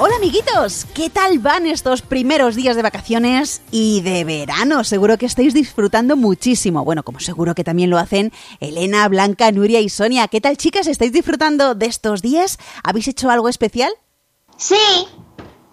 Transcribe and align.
Hola 0.00 0.14
amiguitos, 0.16 0.84
¿qué 0.94 1.10
tal 1.10 1.40
van 1.40 1.66
estos 1.66 2.02
primeros 2.02 2.54
días 2.54 2.76
de 2.76 2.82
vacaciones 2.82 3.62
y 3.72 4.00
de 4.02 4.22
verano? 4.22 4.84
Seguro 4.84 5.18
que 5.18 5.26
estáis 5.26 5.54
disfrutando 5.54 6.14
muchísimo. 6.16 6.84
Bueno, 6.84 7.02
como 7.02 7.18
seguro 7.18 7.54
que 7.56 7.64
también 7.64 7.90
lo 7.90 7.98
hacen 7.98 8.32
Elena, 8.60 9.08
Blanca, 9.08 9.50
Nuria 9.50 9.80
y 9.80 9.88
Sonia. 9.88 10.28
¿Qué 10.28 10.40
tal 10.40 10.56
chicas? 10.56 10.86
¿Estáis 10.86 11.12
disfrutando 11.12 11.74
de 11.74 11.86
estos 11.86 12.22
días? 12.22 12.58
¿Habéis 12.84 13.08
hecho 13.08 13.28
algo 13.30 13.48
especial? 13.48 13.92
Sí, 14.56 14.76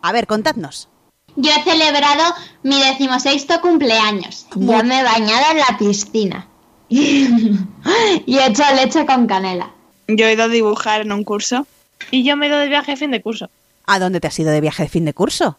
A 0.02 0.12
ver, 0.12 0.26
contadnos. 0.28 0.90
yo 1.36 1.52
he 1.52 1.64
celebrado 1.64 2.34
mi 2.64 2.82
decimosexto 2.82 3.62
cumpleaños. 3.62 4.48
Ya 4.56 4.82
me 4.84 5.00
he 5.02 5.04
bañado 5.04 5.52
en 5.52 5.58
la 5.58 5.78
piscina. 5.78 6.48
y 6.90 8.38
he 8.38 8.48
hecho 8.48 8.64
leche 8.76 9.06
con 9.06 9.28
canela. 9.28 9.72
Yo 10.08 10.26
he 10.26 10.34
ido 10.34 10.44
a 10.44 10.48
dibujar 10.48 11.02
en 11.02 11.12
un 11.12 11.24
curso. 11.24 11.68
Y 12.12 12.24
yo 12.24 12.36
me 12.38 12.46
he 12.48 12.50
ido 12.50 12.58
de 12.60 12.70
viaje 12.70 12.94
a 12.94 12.98
fin 12.98 13.12
de 13.12 13.22
curso. 13.22 13.50
¿A 13.88 14.00
dónde 14.00 14.20
te 14.20 14.28
has 14.28 14.40
ido 14.40 14.52
de 14.52 14.62
viaje 14.62 14.84
de 14.84 14.90
fin 14.90 15.06
de 15.06 15.14
curso? 15.14 15.58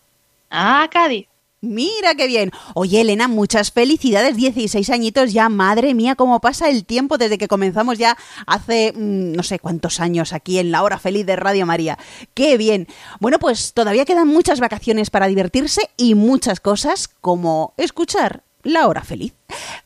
Ah, 0.51 0.89
Cádiz. 0.91 1.29
Mira 1.62 2.15
qué 2.15 2.27
bien. 2.27 2.52
Oye, 2.75 3.01
Elena, 3.01 3.29
muchas 3.29 3.73
felicidades. 3.73 4.37
16 4.37 4.88
añitos 4.91 5.32
ya. 5.32 5.49
Madre 5.49 5.95
mía, 5.95 6.15
cómo 6.15 6.41
pasa 6.41 6.69
el 6.69 6.85
tiempo 6.85 7.19
desde 7.19 7.38
que 7.38 7.49
comenzamos 7.49 7.99
ya 7.99 8.16
hace 8.47 8.93
mm, 8.93 9.32
no 9.32 9.43
sé 9.43 9.59
cuántos 9.59 9.99
años 9.99 10.32
aquí 10.32 10.59
en 10.59 10.71
la 10.71 10.82
hora 10.82 10.99
feliz 10.99 11.27
de 11.27 11.35
Radio 11.35 11.66
María. 11.66 11.99
Qué 12.35 12.57
bien. 12.57 12.87
Bueno, 13.21 13.38
pues 13.38 13.73
todavía 13.73 14.04
quedan 14.04 14.29
muchas 14.29 14.60
vacaciones 14.60 15.10
para 15.10 15.27
divertirse 15.27 15.91
y 15.97 16.15
muchas 16.15 16.60
cosas 16.60 17.09
como 17.21 17.73
escuchar 17.79 18.43
la 18.63 18.87
hora 18.87 19.02
feliz. 19.02 19.32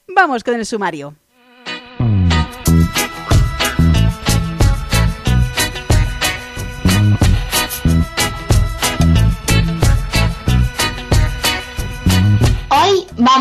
Vamos 0.09 0.43
con 0.43 0.55
el 0.55 0.67
sumario. 0.67 1.15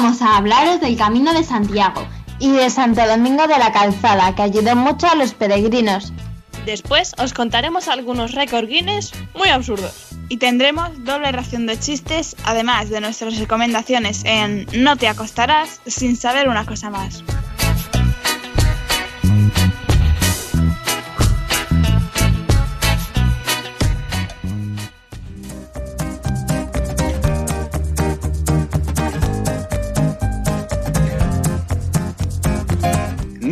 Vamos 0.01 0.21
a 0.21 0.37
hablaros 0.37 0.79
del 0.79 0.95
Camino 0.95 1.33
de 1.33 1.43
Santiago 1.43 2.07
y 2.39 2.49
de 2.53 2.69
Santo 2.69 3.05
Domingo 3.05 3.47
de 3.47 3.59
la 3.59 3.73
Calzada, 3.73 4.33
que 4.33 4.43
ayudó 4.43 4.73
mucho 4.73 5.09
a 5.09 5.15
los 5.15 5.33
peregrinos. 5.33 6.13
Después 6.65 7.13
os 7.17 7.33
contaremos 7.33 7.89
algunos 7.89 8.31
récord 8.31 8.69
Guinness 8.69 9.11
muy 9.35 9.49
absurdos. 9.49 10.07
Y 10.29 10.37
tendremos 10.37 11.03
doble 11.03 11.33
ración 11.33 11.65
de 11.65 11.77
chistes, 11.77 12.37
además 12.45 12.89
de 12.89 13.01
nuestras 13.01 13.37
recomendaciones 13.39 14.23
en 14.23 14.67
No 14.71 14.95
te 14.95 15.09
acostarás 15.09 15.81
sin 15.85 16.15
saber 16.15 16.47
una 16.47 16.65
cosa 16.65 16.89
más. 16.89 17.21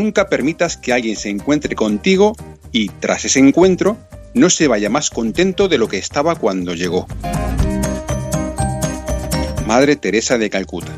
Nunca 0.08 0.30
permitas 0.30 0.77
que 0.77 0.94
alguien 0.94 1.17
se 1.17 1.27
encuentre 1.27 1.75
contigo 1.75 2.34
y, 2.72 2.88
tras 2.88 3.25
ese 3.25 3.40
encuentro, 3.40 3.97
no 4.34 4.50
se 4.50 4.69
vaya 4.69 4.90
más 4.90 5.09
contento 5.09 5.68
de 5.68 5.78
lo 5.78 5.90
que 5.90 5.97
estaba 5.97 6.35
cuando 6.35 6.73
llegó. 6.73 7.07
Madre 9.67 9.97
Teresa 9.97 10.38
de 10.38 10.50
Calcuta. 10.50 10.94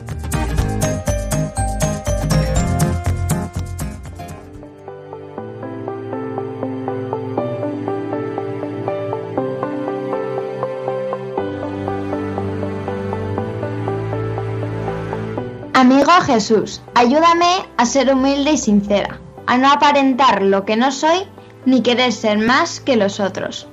Amigo 15.79 16.11
Jesús, 16.25 16.81
ayúdame 16.93 17.65
a 17.77 17.85
ser 17.85 18.13
humilde 18.13 18.51
y 18.51 18.57
sincera, 18.57 19.17
a 19.47 19.57
no 19.57 19.71
aparentar 19.71 20.41
lo 20.41 20.65
que 20.65 20.75
no 20.75 20.91
soy 20.91 21.19
ni 21.65 21.81
querer 21.81 22.11
ser 22.11 22.37
más 22.37 22.81
que 22.81 22.97
los 22.97 23.21
otros. 23.21 23.65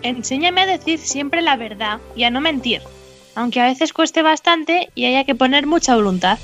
Enséñame 0.00 0.62
a 0.62 0.66
decir 0.66 0.98
siempre 0.98 1.42
la 1.42 1.56
verdad 1.56 2.00
y 2.16 2.24
a 2.24 2.30
no 2.30 2.40
mentir, 2.40 2.80
aunque 3.34 3.60
a 3.60 3.66
veces 3.66 3.92
cueste 3.92 4.22
bastante 4.22 4.88
y 4.94 5.04
haya 5.04 5.24
que 5.24 5.34
poner 5.34 5.66
mucha 5.66 5.94
voluntad. 5.94 6.38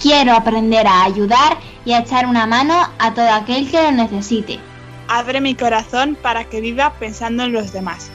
Quiero 0.00 0.32
aprender 0.32 0.86
a 0.86 1.02
ayudar 1.06 1.56
y 1.84 1.94
a 1.94 1.98
echar 1.98 2.26
una 2.26 2.46
mano 2.46 2.88
a 3.00 3.14
todo 3.14 3.32
aquel 3.32 3.68
que 3.68 3.82
lo 3.82 3.90
necesite. 3.90 4.60
Abre 5.08 5.40
mi 5.40 5.56
corazón 5.56 6.16
para 6.22 6.44
que 6.44 6.60
viva 6.60 6.92
pensando 7.00 7.42
en 7.42 7.52
los 7.52 7.72
demás. 7.72 8.12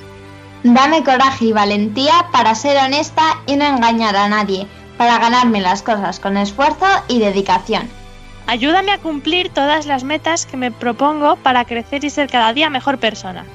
Dame 0.64 1.04
coraje 1.04 1.44
y 1.44 1.52
valentía 1.52 2.30
para 2.32 2.56
ser 2.56 2.78
honesta 2.78 3.38
y 3.48 3.58
no 3.58 3.66
engañar 3.66 4.16
a 4.16 4.30
nadie, 4.30 4.66
para 4.98 5.20
ganarme 5.20 5.62
las 5.62 5.82
cosas 5.82 6.20
con 6.20 6.38
esfuerzo 6.38 6.86
y 7.08 7.20
dedicación. 7.20 7.90
Ayúdame 8.48 8.92
a 8.92 8.98
cumplir 8.98 9.50
todas 9.50 9.86
las 9.86 10.04
metas 10.04 10.46
que 10.46 10.58
me 10.58 10.72
propongo 10.72 11.36
para 11.38 11.66
crecer 11.66 12.04
y 12.06 12.10
ser 12.10 12.30
cada 12.30 12.54
día 12.54 12.70
mejor 12.70 12.98
persona. 12.98 13.46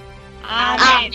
Amén. 0.49 1.13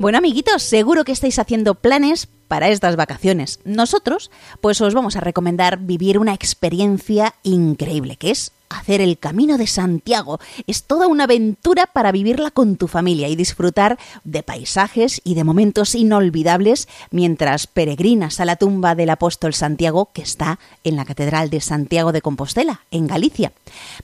Bueno, 0.00 0.18
amiguitos, 0.18 0.62
seguro 0.62 1.02
que 1.02 1.10
estáis 1.10 1.40
haciendo 1.40 1.74
planes 1.74 2.28
para 2.46 2.68
estas 2.68 2.94
vacaciones. 2.94 3.58
Nosotros, 3.64 4.30
pues 4.60 4.80
os 4.80 4.94
vamos 4.94 5.16
a 5.16 5.20
recomendar 5.20 5.78
vivir 5.78 6.18
una 6.18 6.34
experiencia 6.34 7.34
increíble, 7.42 8.14
que 8.14 8.30
es 8.30 8.52
hacer 8.68 9.00
el 9.00 9.18
Camino 9.18 9.58
de 9.58 9.66
Santiago. 9.66 10.40
Es 10.66 10.84
toda 10.84 11.06
una 11.06 11.24
aventura 11.24 11.86
para 11.86 12.12
vivirla 12.12 12.50
con 12.50 12.76
tu 12.76 12.88
familia 12.88 13.28
y 13.28 13.36
disfrutar 13.36 13.98
de 14.24 14.42
paisajes 14.42 15.20
y 15.24 15.34
de 15.34 15.44
momentos 15.44 15.94
inolvidables 15.94 16.88
mientras 17.10 17.66
peregrinas 17.66 18.40
a 18.40 18.44
la 18.44 18.56
tumba 18.56 18.94
del 18.94 19.10
apóstol 19.10 19.54
Santiago 19.54 20.10
que 20.12 20.22
está 20.22 20.58
en 20.84 20.96
la 20.96 21.04
Catedral 21.04 21.50
de 21.50 21.60
Santiago 21.60 22.12
de 22.12 22.22
Compostela, 22.22 22.82
en 22.90 23.06
Galicia. 23.06 23.52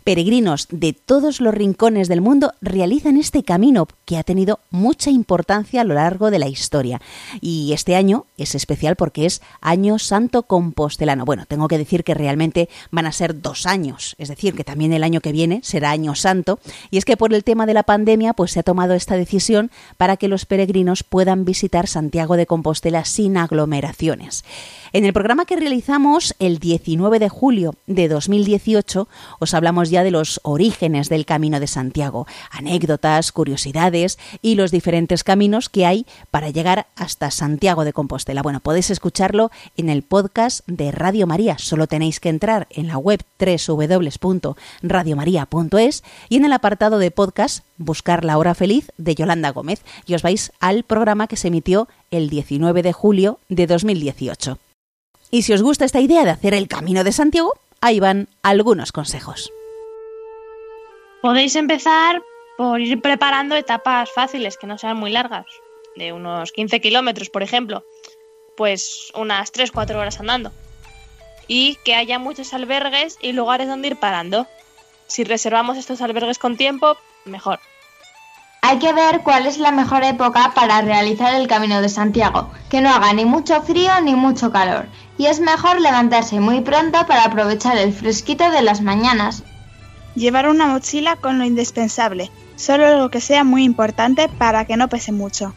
Peregrinos 0.05 0.69
de 0.71 0.93
todos 0.93 1.41
los 1.41 1.55
rincones 1.55 2.09
del 2.09 2.21
mundo 2.21 2.53
realizan 2.61 3.17
este 3.17 3.43
camino 3.43 3.87
que 4.05 4.17
ha 4.17 4.23
tenido 4.23 4.61
mucha 4.71 5.11
importancia 5.11 5.81
a 5.81 5.85
lo 5.85 5.95
largo 5.95 6.31
de 6.31 6.39
la 6.39 6.49
historia. 6.49 7.01
Y 7.41 7.73
este 7.73 7.97
año 7.97 8.27
es 8.37 8.55
especial 8.55 8.97
porque 8.97 9.27
es 9.27 9.43
Año 9.61 9.99
Santo 9.99 10.45
Compostelano. 10.45 11.25
Bueno, 11.25 11.47
tengo 11.47 11.69
que 11.69 11.79
decir 11.79 12.05
que 12.05 12.15
realmente 12.15 12.69
van 12.91 13.07
a 13.07 13.13
ser 13.13 13.41
dos 13.41 13.67
años, 13.67 14.15
es 14.19 14.29
decir, 14.29 14.54
que 14.55 14.65
también 14.65 14.93
el 14.93 15.05
año 15.05 15.21
que 15.21 15.33
viene 15.33 15.61
será 15.63 15.91
Año 15.91 16.15
Santo. 16.15 16.59
Y 16.91 16.99
es 16.99 17.05
que 17.05 17.17
por 17.17 17.33
el 17.35 17.45
tema 17.45 17.67
de 17.67 17.75
la 17.75 17.83
pandemia, 17.83 18.33
pues 18.33 18.53
se 18.53 18.61
ha 18.61 18.63
tomado 18.63 18.95
esta 18.95 19.17
decisión 19.17 19.71
para 19.97 20.17
que 20.17 20.29
los 20.29 20.47
peregrinos 20.47 21.03
puedan 21.03 21.45
visitar 21.45 21.87
Santiago 21.87 22.37
de 22.37 22.47
Compostela 22.47 23.05
sin 23.05 23.37
aglomeraciones. 23.37 24.45
En 24.93 25.05
el 25.05 25.13
programa 25.13 25.45
que 25.45 25.57
realizamos 25.57 26.37
el 26.39 26.59
19 26.59 27.19
de 27.19 27.29
julio 27.29 27.75
de 27.87 28.09
2018 28.09 29.09
os 29.41 29.55
hablamos 29.55 29.91
ya 29.91 30.05
de 30.05 30.11
los 30.11 30.41
orígenes 30.45 31.09
del 31.09 31.27
Camino 31.27 31.59
de 31.59 31.67
Santiago, 31.67 32.27
anécdotas, 32.51 33.33
curiosidades 33.33 34.19
y 34.41 34.55
los 34.55 34.71
diferentes 34.71 35.25
caminos 35.25 35.69
que 35.69 35.87
hay 35.87 36.07
para 36.31 36.51
llegar 36.51 36.87
hasta 36.97 37.31
Santiago 37.31 37.85
de 37.85 37.93
Compostela. 37.93 38.43
Bueno, 38.43 38.61
podéis 38.61 38.91
escucharlo 38.91 39.51
en 39.77 39.89
el 39.89 40.03
podcast 40.03 40.67
de 40.67 40.93
Radio 40.93 41.27
María. 41.27 41.59
Solo 41.59 41.87
tenéis 41.87 42.21
que 42.21 42.29
entrar 42.29 42.67
en 42.71 42.87
la 42.87 42.99
web 42.99 43.21
www.radiomaria.es 44.45 46.05
y 46.29 46.37
en 46.37 46.45
el 46.45 46.53
apartado 46.53 46.99
de 46.99 47.11
podcast 47.11 47.65
buscar 47.79 48.25
La 48.25 48.39
Hora 48.39 48.55
Feliz 48.55 48.93
de 48.99 49.15
Yolanda 49.15 49.51
Gómez 49.51 49.83
y 50.07 50.15
os 50.15 50.23
vais 50.23 50.53
al 50.61 50.85
programa 50.85 51.27
que 51.27 51.37
se 51.37 51.49
emitió 51.49 51.89
el 52.11 52.29
19 52.29 52.83
de 52.83 52.93
julio 52.93 53.39
de 53.49 53.67
2018. 53.67 54.59
Y 55.31 55.43
si 55.43 55.53
os 55.53 55.63
gusta 55.63 55.85
esta 55.85 56.01
idea 56.01 56.25
de 56.25 56.31
hacer 56.31 56.55
el 56.55 56.69
Camino 56.69 57.03
de 57.03 57.13
Santiago, 57.13 57.55
ahí 57.81 57.99
van 58.01 58.29
algunos 58.43 58.93
consejos. 58.93 59.51
Podéis 61.23 61.57
empezar 61.57 62.23
por 62.57 62.81
ir 62.81 63.01
preparando 63.01 63.57
etapas 63.57 64.11
fáciles 64.13 64.57
que 64.57 64.67
no 64.67 64.79
sean 64.79 64.97
muy 64.97 65.11
largas, 65.11 65.47
de 65.97 66.13
unos 66.13 66.53
15 66.53 66.81
kilómetros, 66.81 67.31
por 67.31 67.43
ejemplo, 67.43 67.83
pues 68.57 69.11
unas 69.15 69.53
3-4 69.53 69.97
horas 69.97 70.21
andando. 70.21 70.53
Y 71.49 71.79
que 71.85 71.95
haya 71.95 72.19
muchos 72.19 72.55
albergues 72.55 73.19
y 73.21 73.33
lugares 73.33 73.69
donde 73.69 73.89
ir 73.89 73.97
parando. 73.97 74.47
Si 75.07 75.25
reservamos 75.25 75.77
estos 75.77 76.01
albergues 76.01 76.39
con 76.39 76.57
tiempo, 76.57 76.97
mejor. 77.25 77.61
Hay 78.67 78.79
que 78.79 78.95
ver 78.95 79.21
cuál 79.21 79.47
es 79.47 79.59
la 79.59 79.73
mejor 79.73 80.05
época 80.05 80.53
para 80.55 80.81
realizar 80.81 81.35
el 81.35 81.47
Camino 81.47 81.83
de 81.83 81.91
Santiago, 81.91 82.51
que 82.71 82.81
no 82.81 82.89
haga 82.89 83.13
ni 83.13 83.27
mucho 83.27 83.61
frío 83.61 83.93
ni 84.03 84.15
mucho 84.15 84.51
calor, 84.51 84.87
y 85.19 85.27
es 85.27 85.39
mejor 85.39 85.83
levantarse 85.83 86.41
muy 86.41 86.63
pronto 86.63 87.07
para 87.07 87.25
aprovechar 87.25 87.77
el 87.77 87.93
fresquito 87.93 88.51
de 88.51 88.63
las 88.63 88.81
mañanas. 88.81 89.43
Llevar 90.15 90.49
una 90.49 90.67
mochila 90.67 91.17
con 91.17 91.39
lo 91.39 91.45
indispensable, 91.45 92.31
solo 92.57 92.97
lo 92.97 93.11
que 93.11 93.21
sea 93.21 93.45
muy 93.45 93.65
importante 93.65 94.31
para 94.31 94.65
que 94.65 94.79
no 94.79 94.89
pese 94.89 95.13
mucho. 95.13 95.55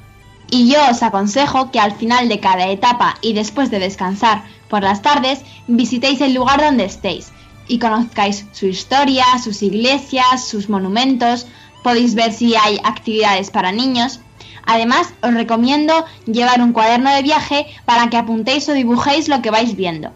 Y 0.50 0.72
yo 0.72 0.80
os 0.90 1.04
aconsejo 1.04 1.72
que 1.72 1.80
al 1.80 1.94
final 1.94 2.30
de 2.30 2.40
cada 2.40 2.68
etapa 2.68 3.18
y 3.22 3.34
después 3.34 3.70
de 3.70 3.80
descansar 3.80 4.44
por 4.70 4.84
las 4.84 5.02
tardes, 5.02 5.42
visitéis 5.68 6.22
el 6.22 6.34
lugar 6.34 6.62
donde 6.62 6.86
estéis 6.86 7.32
y 7.68 7.80
conozcáis 7.80 8.46
su 8.54 8.68
historia, 8.68 9.26
sus 9.44 9.62
iglesias, 9.62 10.48
sus 10.48 10.70
monumentos, 10.70 11.48
podéis 11.84 12.16
ver 12.16 12.34
si 12.34 12.56
hay 12.56 12.80
actividades 12.84 13.52
para 13.52 13.72
niños. 13.72 14.22
Además, 14.66 15.14
os 15.22 15.34
recomiendo 15.34 15.94
llevar 16.26 16.62
un 16.62 16.74
cuaderno 16.74 17.14
de 17.14 17.24
viaje 17.24 17.68
para 17.86 18.10
que 18.10 18.18
apuntéis 18.18 18.68
o 18.70 18.74
dibujéis 18.74 19.28
lo 19.28 19.42
que 19.42 19.52
vais 19.52 19.76
viendo. 19.76 20.12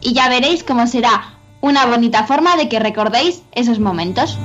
Y 0.00 0.12
ya 0.12 0.28
veréis 0.28 0.62
cómo 0.62 0.86
será 0.86 1.34
una 1.60 1.86
bonita 1.86 2.24
forma 2.24 2.56
de 2.56 2.68
que 2.68 2.78
recordéis 2.78 3.42
esos 3.52 3.78
momentos. 3.78 4.38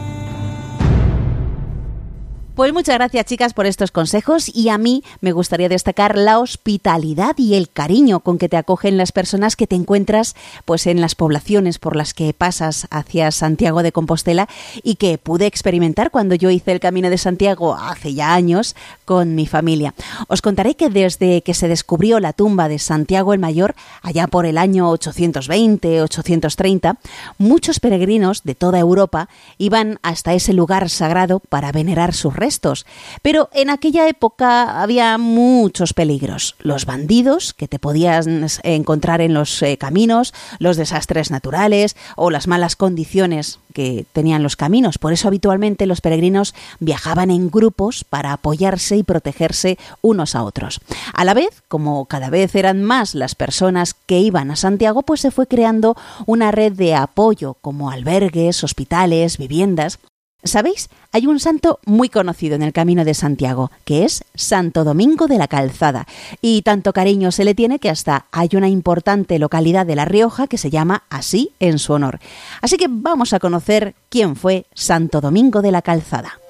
Pues 2.61 2.73
muchas 2.73 2.93
gracias 2.93 3.25
chicas 3.25 3.53
por 3.55 3.65
estos 3.65 3.89
consejos. 3.89 4.47
Y 4.55 4.69
a 4.69 4.77
mí 4.77 5.03
me 5.19 5.31
gustaría 5.31 5.67
destacar 5.67 6.15
la 6.15 6.37
hospitalidad 6.37 7.35
y 7.39 7.55
el 7.55 7.71
cariño 7.71 8.19
con 8.19 8.37
que 8.37 8.49
te 8.49 8.57
acogen 8.57 8.97
las 8.97 9.11
personas 9.11 9.55
que 9.55 9.65
te 9.65 9.75
encuentras 9.75 10.35
pues 10.65 10.85
en 10.85 11.01
las 11.01 11.15
poblaciones 11.15 11.79
por 11.79 11.95
las 11.95 12.13
que 12.13 12.33
pasas 12.33 12.85
hacia 12.91 13.31
Santiago 13.31 13.81
de 13.81 13.91
Compostela 13.91 14.47
y 14.83 14.97
que 14.97 15.17
pude 15.17 15.47
experimentar 15.47 16.11
cuando 16.11 16.35
yo 16.35 16.51
hice 16.51 16.71
el 16.71 16.79
Camino 16.79 17.09
de 17.09 17.17
Santiago 17.17 17.73
hace 17.73 18.13
ya 18.13 18.31
años 18.35 18.75
con 19.11 19.35
mi 19.35 19.45
familia. 19.45 19.93
Os 20.29 20.41
contaré 20.41 20.75
que 20.75 20.89
desde 20.89 21.41
que 21.41 21.53
se 21.53 21.67
descubrió 21.67 22.21
la 22.21 22.31
tumba 22.31 22.69
de 22.69 22.79
Santiago 22.79 23.33
el 23.33 23.41
Mayor 23.41 23.75
allá 24.01 24.27
por 24.27 24.45
el 24.45 24.57
año 24.57 24.89
820-830, 24.89 26.97
muchos 27.37 27.81
peregrinos 27.81 28.43
de 28.43 28.55
toda 28.55 28.79
Europa 28.79 29.27
iban 29.57 29.99
hasta 30.01 30.33
ese 30.33 30.53
lugar 30.53 30.89
sagrado 30.89 31.41
para 31.41 31.73
venerar 31.73 32.13
sus 32.13 32.33
restos. 32.33 32.85
Pero 33.21 33.49
en 33.51 33.69
aquella 33.69 34.07
época 34.07 34.81
había 34.81 35.17
muchos 35.17 35.91
peligros. 35.91 36.55
Los 36.59 36.85
bandidos 36.85 37.53
que 37.53 37.67
te 37.67 37.79
podían 37.79 38.47
encontrar 38.63 39.19
en 39.19 39.33
los 39.33 39.61
eh, 39.61 39.77
caminos, 39.77 40.33
los 40.59 40.77
desastres 40.77 41.31
naturales 41.31 41.97
o 42.15 42.29
las 42.29 42.47
malas 42.47 42.77
condiciones 42.77 43.59
que 43.73 44.05
tenían 44.13 44.43
los 44.43 44.55
caminos. 44.55 44.97
Por 44.97 45.11
eso 45.11 45.27
habitualmente 45.27 45.85
los 45.85 45.99
peregrinos 45.99 46.53
viajaban 46.79 47.31
en 47.31 47.49
grupos 47.49 48.03
para 48.03 48.33
apoyarse 48.33 49.00
y 49.01 49.03
protegerse 49.03 49.77
unos 50.01 50.35
a 50.35 50.43
otros. 50.43 50.79
A 51.13 51.25
la 51.25 51.33
vez, 51.33 51.61
como 51.67 52.05
cada 52.05 52.29
vez 52.29 52.55
eran 52.55 52.83
más 52.83 53.13
las 53.15 53.35
personas 53.35 53.93
que 53.93 54.19
iban 54.19 54.51
a 54.51 54.55
Santiago, 54.55 55.01
pues 55.01 55.21
se 55.21 55.31
fue 55.31 55.47
creando 55.47 55.95
una 56.25 56.51
red 56.51 56.73
de 56.73 56.95
apoyo 56.95 57.55
como 57.55 57.91
albergues, 57.91 58.63
hospitales, 58.63 59.37
viviendas 59.37 59.99
¿Sabéis? 60.43 60.89
Hay 61.11 61.27
un 61.27 61.39
santo 61.39 61.79
muy 61.85 62.09
conocido 62.09 62.55
en 62.55 62.63
el 62.63 62.73
Camino 62.73 63.05
de 63.05 63.13
Santiago, 63.13 63.69
que 63.85 64.05
es 64.05 64.23
Santo 64.33 64.83
Domingo 64.83 65.27
de 65.27 65.37
la 65.37 65.47
Calzada, 65.47 66.07
y 66.41 66.63
tanto 66.63 66.93
cariño 66.93 67.31
se 67.31 67.45
le 67.45 67.53
tiene 67.53 67.77
que 67.77 67.91
hasta 67.91 68.25
hay 68.31 68.49
una 68.53 68.67
importante 68.67 69.37
localidad 69.37 69.85
de 69.85 69.95
La 69.95 70.05
Rioja 70.05 70.47
que 70.47 70.57
se 70.57 70.71
llama 70.71 71.03
así 71.09 71.51
en 71.59 71.77
su 71.77 71.93
honor. 71.93 72.19
Así 72.61 72.77
que 72.77 72.87
vamos 72.89 73.33
a 73.33 73.39
conocer 73.39 73.93
quién 74.09 74.35
fue 74.35 74.65
Santo 74.73 75.21
Domingo 75.21 75.61
de 75.61 75.71
la 75.71 75.83
Calzada. 75.83 76.40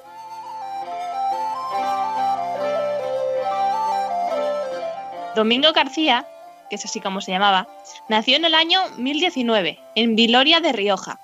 Domingo 5.34 5.72
García, 5.72 6.26
que 6.68 6.76
es 6.76 6.84
así 6.84 7.00
como 7.00 7.22
se 7.22 7.32
llamaba, 7.32 7.66
nació 8.08 8.36
en 8.36 8.44
el 8.44 8.54
año 8.54 8.80
1019, 8.98 9.78
en 9.94 10.14
Viloria 10.14 10.60
de 10.60 10.72
Rioja, 10.72 11.20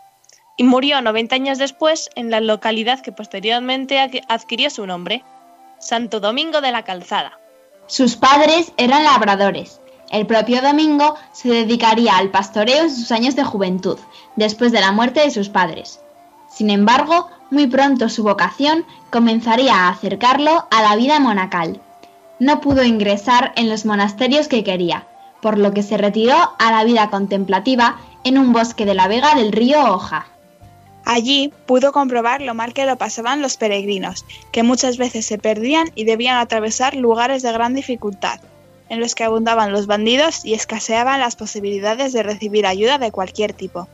y 0.56 0.64
murió 0.64 1.02
90 1.02 1.34
años 1.34 1.58
después 1.58 2.08
en 2.14 2.30
la 2.30 2.40
localidad 2.40 3.00
que 3.00 3.12
posteriormente 3.12 4.00
adquirió 4.28 4.70
su 4.70 4.86
nombre, 4.86 5.24
Santo 5.78 6.20
Domingo 6.20 6.60
de 6.60 6.72
la 6.72 6.84
Calzada. 6.84 7.38
Sus 7.86 8.16
padres 8.16 8.72
eran 8.78 9.04
labradores. 9.04 9.80
El 10.10 10.26
propio 10.26 10.62
Domingo 10.62 11.16
se 11.32 11.50
dedicaría 11.50 12.16
al 12.16 12.30
pastoreo 12.30 12.84
en 12.84 12.90
sus 12.90 13.12
años 13.12 13.36
de 13.36 13.44
juventud, 13.44 13.98
después 14.36 14.72
de 14.72 14.80
la 14.80 14.92
muerte 14.92 15.20
de 15.20 15.30
sus 15.30 15.50
padres. 15.50 16.00
Sin 16.50 16.70
embargo, 16.70 17.28
muy 17.50 17.66
pronto 17.66 18.08
su 18.08 18.22
vocación 18.22 18.86
comenzaría 19.10 19.74
a 19.74 19.90
acercarlo 19.90 20.66
a 20.70 20.82
la 20.82 20.96
vida 20.96 21.20
monacal. 21.20 21.82
No 22.38 22.60
pudo 22.60 22.84
ingresar 22.84 23.52
en 23.56 23.68
los 23.68 23.84
monasterios 23.84 24.48
que 24.48 24.62
quería, 24.62 25.06
por 25.40 25.58
lo 25.58 25.72
que 25.72 25.82
se 25.82 25.96
retiró 25.96 26.36
a 26.58 26.70
la 26.70 26.84
vida 26.84 27.10
contemplativa 27.10 27.96
en 28.24 28.38
un 28.38 28.52
bosque 28.52 28.84
de 28.84 28.94
la 28.94 29.08
vega 29.08 29.34
del 29.34 29.52
río 29.52 29.92
Hoja. 29.92 30.26
Allí 31.04 31.52
pudo 31.66 31.92
comprobar 31.92 32.42
lo 32.42 32.54
mal 32.54 32.74
que 32.74 32.84
lo 32.84 32.96
pasaban 32.96 33.40
los 33.40 33.56
peregrinos, 33.56 34.24
que 34.52 34.62
muchas 34.62 34.98
veces 34.98 35.24
se 35.24 35.38
perdían 35.38 35.90
y 35.94 36.04
debían 36.04 36.36
atravesar 36.36 36.94
lugares 36.94 37.42
de 37.42 37.50
gran 37.50 37.74
dificultad, 37.74 38.40
en 38.88 39.00
los 39.00 39.14
que 39.14 39.24
abundaban 39.24 39.72
los 39.72 39.86
bandidos 39.86 40.44
y 40.44 40.54
escaseaban 40.54 41.20
las 41.20 41.34
posibilidades 41.34 42.12
de 42.12 42.22
recibir 42.22 42.66
ayuda 42.66 42.98
de 42.98 43.10
cualquier 43.10 43.52
tipo. 43.52 43.88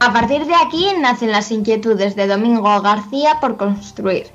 A 0.00 0.12
partir 0.12 0.46
de 0.46 0.54
aquí 0.54 0.86
nacen 0.98 1.30
las 1.30 1.50
inquietudes 1.50 2.16
de 2.16 2.26
Domingo 2.26 2.80
García 2.80 3.38
por 3.40 3.56
construir, 3.56 4.26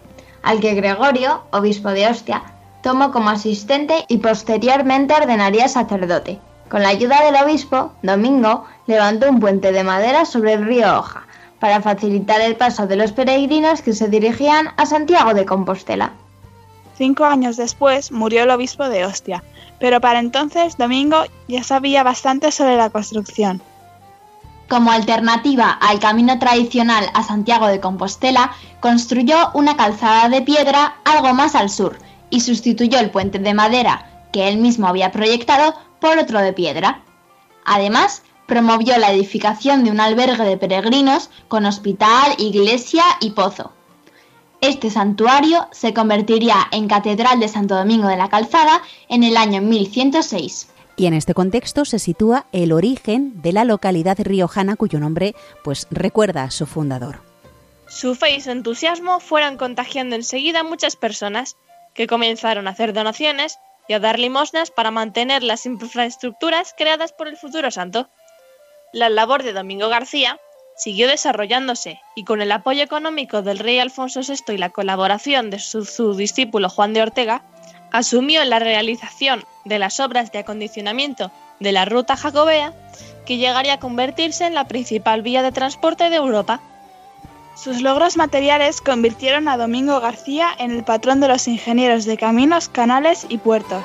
al 0.42 0.60
que 0.60 0.76
Gregorio, 0.76 1.44
obispo 1.52 1.90
de 1.90 2.08
Ostia, 2.08 2.53
tomó 2.83 3.12
como 3.12 3.30
asistente 3.30 4.06
y 4.09 4.18
posteriormente 4.18 5.15
ordenaría 5.15 5.68
sacerdote. 5.68 6.39
Con 6.69 6.83
la 6.83 6.89
ayuda 6.89 7.24
del 7.24 7.41
obispo, 7.41 7.94
Domingo 8.03 8.65
levantó 8.88 9.30
un 9.30 9.39
puente 9.39 9.71
de 9.71 9.83
madera 9.83 10.25
sobre 10.25 10.53
el 10.53 10.65
río 10.65 11.00
Hoja, 11.00 11.25
para 11.59 11.81
facilitar 11.81 12.41
el 12.41 12.57
paso 12.57 12.85
de 12.85 12.97
los 12.97 13.13
peregrinos 13.13 13.81
que 13.81 13.94
se 13.94 14.09
dirigían 14.09 14.68
a 14.75 14.85
Santiago 14.85 15.33
de 15.33 15.45
Compostela. 15.45 16.12
Cinco 16.97 17.24
años 17.24 17.56
después 17.56 18.12
murió 18.12 18.44
el 18.44 18.50
obispo 18.50 18.89
de 18.89 19.06
Ostia, 19.06 19.44
pero 19.80 20.01
para 20.01 20.19
entonces 20.19 20.77
Domingo 20.77 21.24
ya 21.47 21.63
sabía 21.63 22.03
bastante 22.03 22.51
sobre 22.51 22.75
la 22.75 22.89
construcción. 22.89 23.62
Como 24.68 24.91
alternativa 24.91 25.71
al 25.71 26.00
camino 26.00 26.38
tradicional 26.38 27.06
a 27.13 27.24
Santiago 27.24 27.68
de 27.68 27.80
Compostela, 27.80 28.52
construyó 28.81 29.52
una 29.54 29.78
calzada 29.78 30.28
de 30.28 30.42
piedra 30.42 30.95
algo 31.06 31.33
más 31.33 31.56
al 31.56 31.69
sur 31.69 31.97
y 32.33 32.40
sustituyó 32.40 32.99
el 32.99 33.11
puente 33.11 33.37
de 33.37 33.54
madera 33.54 34.28
que 34.33 34.47
él 34.47 34.57
mismo 34.57 34.87
había 34.87 35.11
proyectado 35.11 35.75
por 36.02 36.18
otro 36.18 36.40
de 36.40 36.52
piedra. 36.52 37.04
Además, 37.63 38.23
promovió 38.47 38.97
la 38.97 39.11
edificación 39.11 39.83
de 39.83 39.92
un 39.92 39.99
albergue 39.99 40.44
de 40.44 40.57
peregrinos 40.57 41.30
con 41.47 41.68
hospital, 41.68 42.33
iglesia 42.40 43.04
y 43.21 43.30
pozo. 43.30 43.71
Este 44.61 44.90
santuario 44.90 45.68
se 45.71 45.94
convertiría 45.94 46.56
en 46.71 46.87
Catedral 46.87 47.40
de 47.40 47.49
Santo 47.49 47.75
Domingo 47.75 48.07
de 48.07 48.18
la 48.18 48.30
Calzada 48.30 48.81
en 49.09 49.23
el 49.23 49.37
año 49.37 49.61
1106. 49.61 50.69
Y 50.95 51.06
en 51.06 51.13
este 51.13 51.35
contexto 51.35 51.85
se 51.85 51.99
sitúa 51.99 52.47
el 52.52 52.71
origen 52.71 53.44
de 53.44 53.54
la 53.54 53.63
localidad 53.63 54.18
riojana 54.19 54.75
cuyo 54.75 54.99
nombre 54.99 55.35
pues 55.63 55.85
recuerda 55.92 56.45
a 56.45 56.52
su 56.52 56.66
fundador. 56.66 57.19
Su 57.87 58.16
fe 58.16 58.37
y 58.37 58.42
su 58.42 58.49
entusiasmo 58.49 59.19
fueron 59.19 59.57
contagiando 59.57 60.16
enseguida 60.16 60.61
a 60.61 60.63
muchas 60.63 60.95
personas 60.95 61.57
que 61.94 62.07
comenzaron 62.07 62.68
a 62.68 62.71
hacer 62.71 62.94
donaciones 62.94 63.59
y 63.88 63.94
a 63.94 64.00
dar 64.00 64.19
limosnas 64.19 64.71
para 64.71 64.92
mantener 64.92 65.44
las 65.44 65.66
infraestructuras 65.66 66.73
creadas 66.78 67.14
por 67.14 67.28
el 67.28 67.38
futuro 67.38 67.69
santo 67.71 68.09
la 68.94 69.09
labor 69.09 69.42
de 69.42 69.54
Domingo 69.54 69.90
García 69.90 70.40
siguió 70.78 71.07
desarrollándose 71.07 72.00
y 72.16 72.23
con 72.23 72.42
el 72.42 72.52
apoyo 72.52 72.83
económico 72.83 73.42
del 73.42 73.57
rey 73.57 73.80
Alfonso 73.80 74.21
VI 74.21 74.54
y 74.54 74.57
la 74.57 74.69
colaboración 74.69 75.50
de 75.50 75.57
su, 75.57 76.16
discípulo 76.16 76.69
Juan 76.69 76.94
de 76.94 77.02
Ortega, 77.02 77.44
asumió 77.92 78.45
la 78.45 78.59
realización 78.59 79.44
de 79.66 79.80
las 79.80 80.00
obras 80.00 80.31
de 80.31 80.40
acondicionamiento 80.40 81.31
de 81.59 81.71
la 81.71 81.85
ruta 81.85 82.16
jacobea, 82.16 82.73
que 83.26 83.38
llegaría 83.38 83.73
a 83.73 83.80
convertirse 83.80 84.45
en 84.45 84.54
la 84.54 84.68
principal 84.68 85.23
vía 85.23 85.42
de 85.42 85.52
transporte 85.52 86.12
de 86.12 86.18
Europa. 86.18 86.62
Sus 87.56 87.81
logros 87.81 88.18
materiales 88.18 88.81
convirtieron 88.81 89.48
a 89.48 89.57
Domingo 89.57 90.00
García 90.00 90.50
en 90.57 90.72
el 90.72 90.83
patrón 90.83 91.19
de 91.19 91.28
los 91.28 91.48
ingenieros 91.48 92.06
de 92.06 92.18
caminos, 92.18 92.68
canales 92.69 93.26
y 93.30 93.38
puertos 93.38 93.83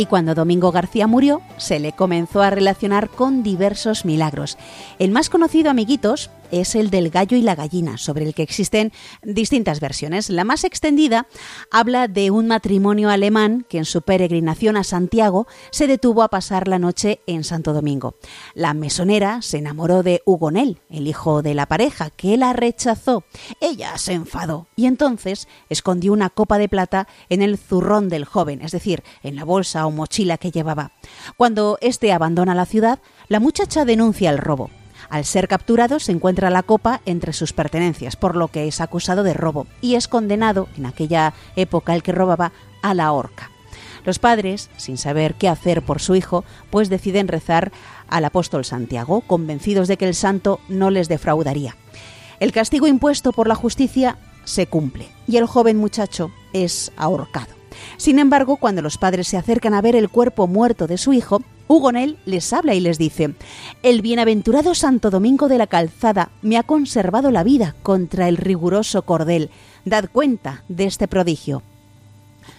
y 0.00 0.06
cuando 0.06 0.34
Domingo 0.34 0.72
García 0.72 1.06
murió, 1.06 1.42
se 1.58 1.78
le 1.78 1.92
comenzó 1.92 2.40
a 2.40 2.48
relacionar 2.48 3.10
con 3.10 3.42
diversos 3.42 4.06
milagros. 4.06 4.56
El 4.98 5.10
más 5.10 5.28
conocido, 5.28 5.68
amiguitos, 5.68 6.30
es 6.50 6.74
el 6.74 6.90
del 6.90 7.10
gallo 7.10 7.36
y 7.36 7.42
la 7.42 7.54
gallina, 7.54 7.98
sobre 7.98 8.24
el 8.24 8.34
que 8.34 8.42
existen 8.42 8.92
distintas 9.22 9.80
versiones. 9.80 10.30
La 10.30 10.44
más 10.44 10.64
extendida 10.64 11.26
habla 11.70 12.08
de 12.08 12.30
un 12.30 12.46
matrimonio 12.46 13.10
alemán 13.10 13.66
que 13.68 13.78
en 13.78 13.84
su 13.84 14.02
peregrinación 14.02 14.76
a 14.76 14.84
Santiago 14.84 15.46
se 15.70 15.86
detuvo 15.86 16.22
a 16.22 16.28
pasar 16.28 16.68
la 16.68 16.78
noche 16.78 17.20
en 17.26 17.44
Santo 17.44 17.72
Domingo. 17.72 18.14
La 18.54 18.74
mesonera 18.74 19.42
se 19.42 19.58
enamoró 19.58 20.02
de 20.02 20.22
Hugonel, 20.24 20.80
el 20.90 21.06
hijo 21.06 21.42
de 21.42 21.54
la 21.54 21.66
pareja, 21.66 22.10
que 22.10 22.36
la 22.36 22.52
rechazó. 22.52 23.24
Ella 23.60 23.96
se 23.98 24.12
enfadó 24.12 24.66
y 24.76 24.86
entonces 24.86 25.48
escondió 25.68 26.12
una 26.12 26.30
copa 26.30 26.58
de 26.58 26.68
plata 26.68 27.08
en 27.28 27.42
el 27.42 27.58
zurrón 27.58 28.08
del 28.08 28.24
joven, 28.24 28.62
es 28.62 28.72
decir, 28.72 29.02
en 29.22 29.36
la 29.36 29.44
bolsa 29.44 29.86
o 29.86 29.90
mochila 29.90 30.38
que 30.38 30.50
llevaba. 30.50 30.92
Cuando 31.36 31.78
éste 31.80 32.12
abandona 32.12 32.54
la 32.54 32.66
ciudad, 32.66 33.00
la 33.28 33.40
muchacha 33.40 33.84
denuncia 33.84 34.30
el 34.30 34.38
robo. 34.38 34.70
Al 35.10 35.24
ser 35.24 35.48
capturado 35.48 35.98
se 35.98 36.12
encuentra 36.12 36.50
la 36.50 36.62
copa 36.62 37.00
entre 37.04 37.32
sus 37.32 37.52
pertenencias, 37.52 38.14
por 38.14 38.36
lo 38.36 38.48
que 38.48 38.68
es 38.68 38.80
acusado 38.80 39.24
de 39.24 39.34
robo 39.34 39.66
y 39.80 39.96
es 39.96 40.06
condenado, 40.06 40.68
en 40.76 40.86
aquella 40.86 41.34
época 41.56 41.94
el 41.94 42.04
que 42.04 42.12
robaba, 42.12 42.52
a 42.82 42.94
la 42.94 43.12
horca. 43.12 43.50
Los 44.04 44.18
padres, 44.18 44.70
sin 44.76 44.96
saber 44.96 45.34
qué 45.34 45.48
hacer 45.48 45.82
por 45.82 46.00
su 46.00 46.14
hijo, 46.14 46.44
pues 46.70 46.88
deciden 46.88 47.28
rezar 47.28 47.72
al 48.08 48.24
apóstol 48.24 48.64
Santiago, 48.64 49.20
convencidos 49.22 49.88
de 49.88 49.96
que 49.96 50.08
el 50.08 50.14
santo 50.14 50.60
no 50.68 50.90
les 50.90 51.08
defraudaría. 51.08 51.76
El 52.38 52.52
castigo 52.52 52.86
impuesto 52.86 53.32
por 53.32 53.48
la 53.48 53.54
justicia 53.54 54.16
se 54.44 54.66
cumple 54.66 55.08
y 55.26 55.36
el 55.36 55.46
joven 55.46 55.76
muchacho 55.76 56.30
es 56.52 56.92
ahorcado. 56.96 57.54
Sin 57.96 58.18
embargo, 58.18 58.56
cuando 58.56 58.80
los 58.80 58.96
padres 58.96 59.28
se 59.28 59.36
acercan 59.36 59.74
a 59.74 59.82
ver 59.82 59.96
el 59.96 60.08
cuerpo 60.08 60.46
muerto 60.46 60.86
de 60.86 60.98
su 60.98 61.12
hijo, 61.12 61.42
Hugonel 61.70 62.18
les 62.26 62.52
habla 62.52 62.74
y 62.74 62.80
les 62.80 62.98
dice, 62.98 63.32
El 63.84 64.02
bienaventurado 64.02 64.74
Santo 64.74 65.08
Domingo 65.08 65.46
de 65.46 65.56
la 65.56 65.68
Calzada 65.68 66.30
me 66.42 66.58
ha 66.58 66.64
conservado 66.64 67.30
la 67.30 67.44
vida 67.44 67.76
contra 67.84 68.28
el 68.28 68.38
riguroso 68.38 69.02
cordel. 69.02 69.50
Dad 69.84 70.06
cuenta 70.12 70.64
de 70.68 70.86
este 70.86 71.06
prodigio. 71.06 71.62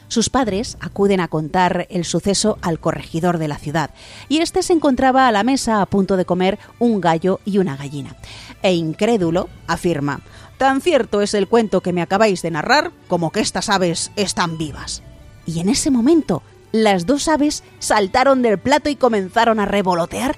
Sus 0.07 0.29
padres 0.29 0.77
acuden 0.79 1.19
a 1.19 1.27
contar 1.27 1.87
el 1.89 2.05
suceso 2.05 2.57
al 2.61 2.79
corregidor 2.79 3.37
de 3.37 3.49
la 3.49 3.57
ciudad, 3.57 3.89
y 4.29 4.37
éste 4.37 4.63
se 4.63 4.71
encontraba 4.71 5.27
a 5.27 5.33
la 5.33 5.43
mesa 5.43 5.81
a 5.81 5.85
punto 5.87 6.15
de 6.15 6.23
comer 6.23 6.57
un 6.79 7.01
gallo 7.01 7.41
y 7.43 7.57
una 7.57 7.75
gallina. 7.75 8.15
E 8.63 8.73
incrédulo 8.75 9.49
afirma, 9.67 10.21
Tan 10.57 10.79
cierto 10.79 11.19
es 11.19 11.33
el 11.33 11.49
cuento 11.49 11.81
que 11.81 11.91
me 11.91 12.01
acabáis 12.01 12.41
de 12.41 12.51
narrar 12.51 12.91
como 13.09 13.31
que 13.31 13.41
estas 13.41 13.67
aves 13.67 14.13
están 14.15 14.57
vivas. 14.57 15.03
Y 15.45 15.59
en 15.59 15.67
ese 15.67 15.91
momento, 15.91 16.43
las 16.71 17.05
dos 17.05 17.27
aves 17.27 17.63
saltaron 17.79 18.41
del 18.41 18.57
plato 18.57 18.89
y 18.89 18.95
comenzaron 18.95 19.59
a 19.59 19.65
revolotear, 19.65 20.37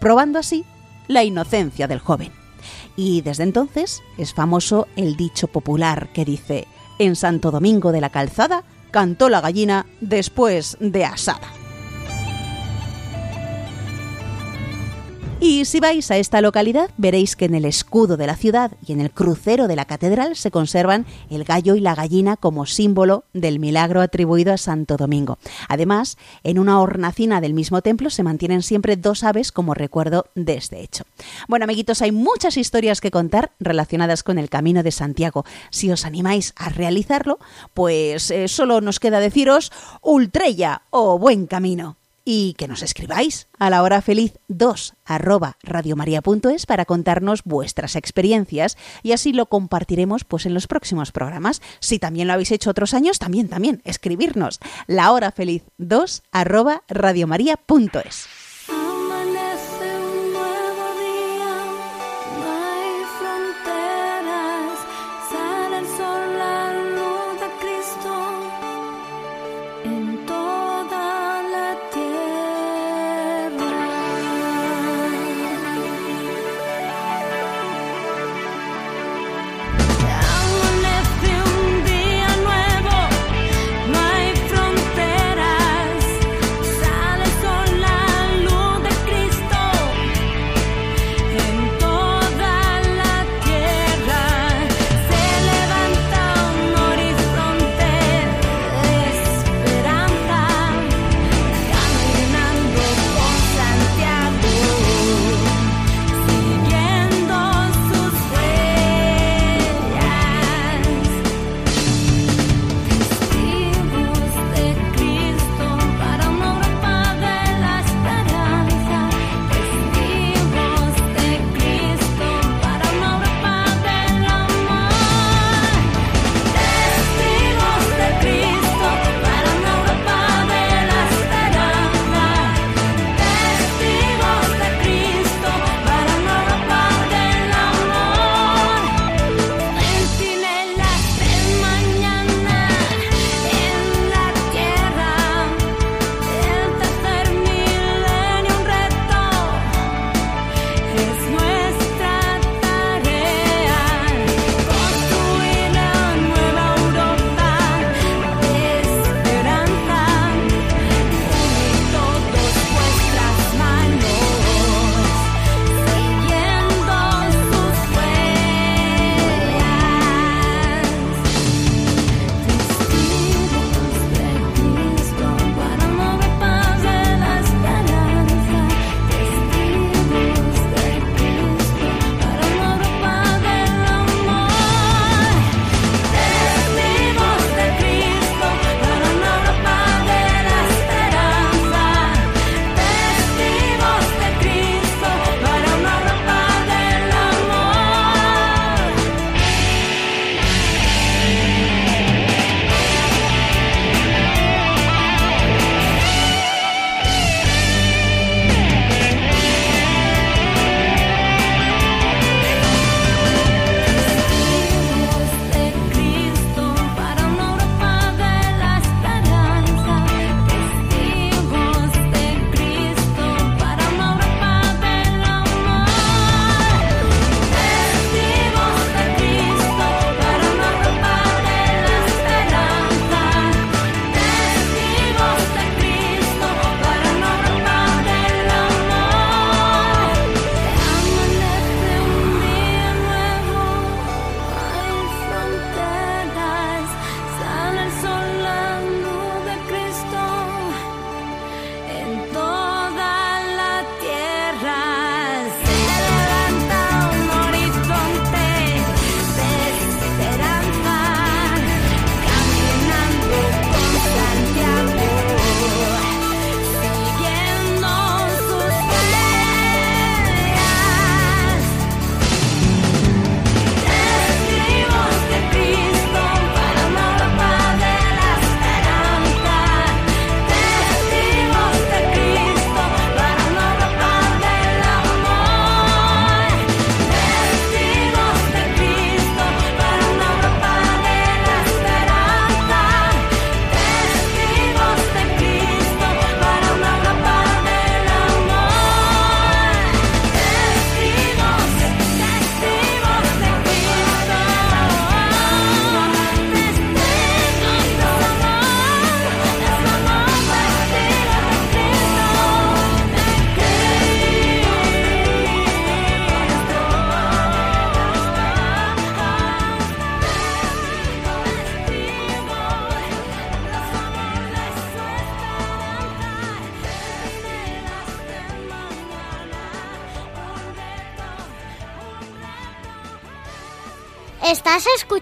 probando 0.00 0.38
así 0.38 0.64
la 1.08 1.24
inocencia 1.24 1.86
del 1.86 1.98
joven. 1.98 2.32
Y 2.96 3.22
desde 3.22 3.42
entonces 3.42 4.02
es 4.16 4.32
famoso 4.34 4.86
el 4.96 5.16
dicho 5.16 5.48
popular 5.48 6.08
que 6.12 6.24
dice, 6.24 6.66
en 6.98 7.16
Santo 7.16 7.50
Domingo 7.50 7.92
de 7.92 8.00
la 8.00 8.10
Calzada 8.10 8.64
cantó 8.90 9.28
la 9.28 9.40
gallina 9.40 9.86
después 10.00 10.76
de 10.80 11.04
asada. 11.04 11.63
Y 15.46 15.66
si 15.66 15.78
vais 15.78 16.10
a 16.10 16.16
esta 16.16 16.40
localidad, 16.40 16.88
veréis 16.96 17.36
que 17.36 17.44
en 17.44 17.54
el 17.54 17.66
escudo 17.66 18.16
de 18.16 18.26
la 18.26 18.34
ciudad 18.34 18.72
y 18.86 18.92
en 18.92 19.02
el 19.02 19.10
crucero 19.10 19.68
de 19.68 19.76
la 19.76 19.84
catedral 19.84 20.36
se 20.36 20.50
conservan 20.50 21.04
el 21.28 21.44
gallo 21.44 21.74
y 21.74 21.80
la 21.80 21.94
gallina 21.94 22.38
como 22.38 22.64
símbolo 22.64 23.24
del 23.34 23.58
milagro 23.58 24.00
atribuido 24.00 24.54
a 24.54 24.56
Santo 24.56 24.96
Domingo. 24.96 25.36
Además, 25.68 26.16
en 26.44 26.58
una 26.58 26.80
hornacina 26.80 27.42
del 27.42 27.52
mismo 27.52 27.82
templo 27.82 28.08
se 28.08 28.22
mantienen 28.22 28.62
siempre 28.62 28.96
dos 28.96 29.22
aves 29.22 29.52
como 29.52 29.74
recuerdo 29.74 30.28
de 30.34 30.54
este 30.54 30.80
hecho. 30.80 31.04
Bueno, 31.46 31.64
amiguitos, 31.64 32.00
hay 32.00 32.10
muchas 32.10 32.56
historias 32.56 33.02
que 33.02 33.10
contar 33.10 33.52
relacionadas 33.60 34.22
con 34.22 34.38
el 34.38 34.48
Camino 34.48 34.82
de 34.82 34.92
Santiago. 34.92 35.44
Si 35.68 35.92
os 35.92 36.06
animáis 36.06 36.54
a 36.56 36.70
realizarlo, 36.70 37.38
pues 37.74 38.30
eh, 38.30 38.48
solo 38.48 38.80
nos 38.80 38.98
queda 38.98 39.20
deciros 39.20 39.72
ultrella 40.00 40.84
o 40.88 41.18
buen 41.18 41.46
camino 41.46 41.98
y 42.24 42.54
que 42.54 42.68
nos 42.68 42.82
escribáis 42.82 43.48
a 43.58 43.70
la 43.70 43.82
hora 43.82 44.00
feliz 44.02 44.38
2 44.48 44.94
arroba 45.04 45.58
radiomaria.es 45.62 46.66
para 46.66 46.84
contarnos 46.84 47.44
vuestras 47.44 47.96
experiencias 47.96 48.76
y 49.02 49.12
así 49.12 49.32
lo 49.32 49.46
compartiremos 49.46 50.24
pues 50.24 50.46
en 50.46 50.54
los 50.54 50.66
próximos 50.66 51.12
programas. 51.12 51.60
Si 51.80 51.98
también 51.98 52.26
lo 52.28 52.34
habéis 52.34 52.52
hecho 52.52 52.70
otros 52.70 52.94
años, 52.94 53.18
también, 53.18 53.48
también, 53.48 53.82
escribirnos 53.84 54.60
la 54.86 55.12
hora 55.12 55.32
feliz 55.32 55.64
2 55.78 56.22
arroba 56.32 56.82
radiomaria.es. 56.88 58.43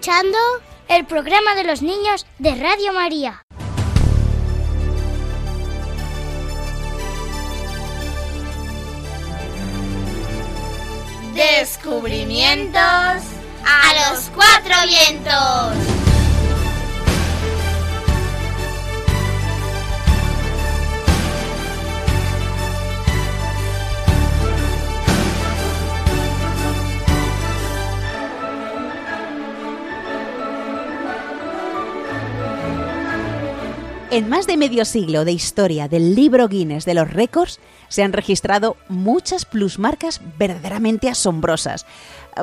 escuchando 0.03 0.39
el 0.89 1.07
programa 1.07 1.55
de 1.55 1.63
los 1.63 1.81
niños 1.81 2.27
de 2.41 2.57
Radio 2.57 2.93
María. 2.93 3.45
Descubrimientos 11.35 12.83
a 12.83 14.11
los 14.11 14.29
cuatro 14.35 14.75
vientos. 14.89 15.82
En 34.13 34.29
más 34.29 34.47
de 34.47 34.59
medio 34.59 34.85
siglo 34.85 35.25
de 35.25 35.33
historia 35.33 35.89
del 35.89 36.15
libro 36.15 36.47
Guinness 36.47 36.85
de 36.85 36.93
los 36.93 37.11
récords 37.11 37.61
se 37.89 38.03
han 38.03 38.13
registrado 38.13 38.77
muchas 38.91 39.47
plusmarcas 39.47 40.21
verdaderamente 40.37 41.09
asombrosas. 41.09 41.87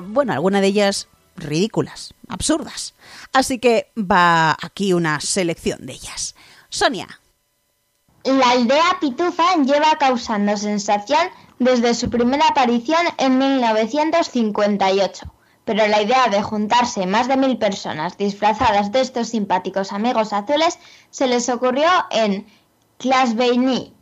Bueno, 0.02 0.34
algunas 0.34 0.62
de 0.62 0.68
ellas 0.68 1.10
ridículas, 1.36 2.16
absurdas. 2.28 2.96
Así 3.34 3.60
que 3.60 3.92
va 3.96 4.58
aquí 4.60 4.94
una 4.94 5.20
selección 5.20 5.86
de 5.86 5.94
ellas. 5.94 6.34
Sonia. 6.70 7.08
La 8.24 8.50
aldea 8.50 8.98
Pitufa 9.00 9.56
lleva 9.58 9.96
causando 10.00 10.58
sensación 10.58 11.22
desde 11.60 11.94
su 11.94 12.10
primera 12.10 12.48
aparición 12.48 13.06
en 13.20 13.38
1958 13.38 15.32
pero 15.70 15.86
la 15.88 16.02
idea 16.02 16.28
de 16.30 16.42
juntarse 16.42 17.06
más 17.06 17.28
de 17.28 17.38
mil 17.38 17.60
personas 17.60 18.18
disfrazadas 18.18 18.92
de 18.92 19.02
estos 19.02 19.28
simpáticos 19.28 19.94
amigos 19.94 20.34
azules 20.34 20.80
se 21.12 21.28
les 21.28 21.48
ocurrió 21.48 21.88
en 22.10 22.48
Glasgow, 22.98 23.94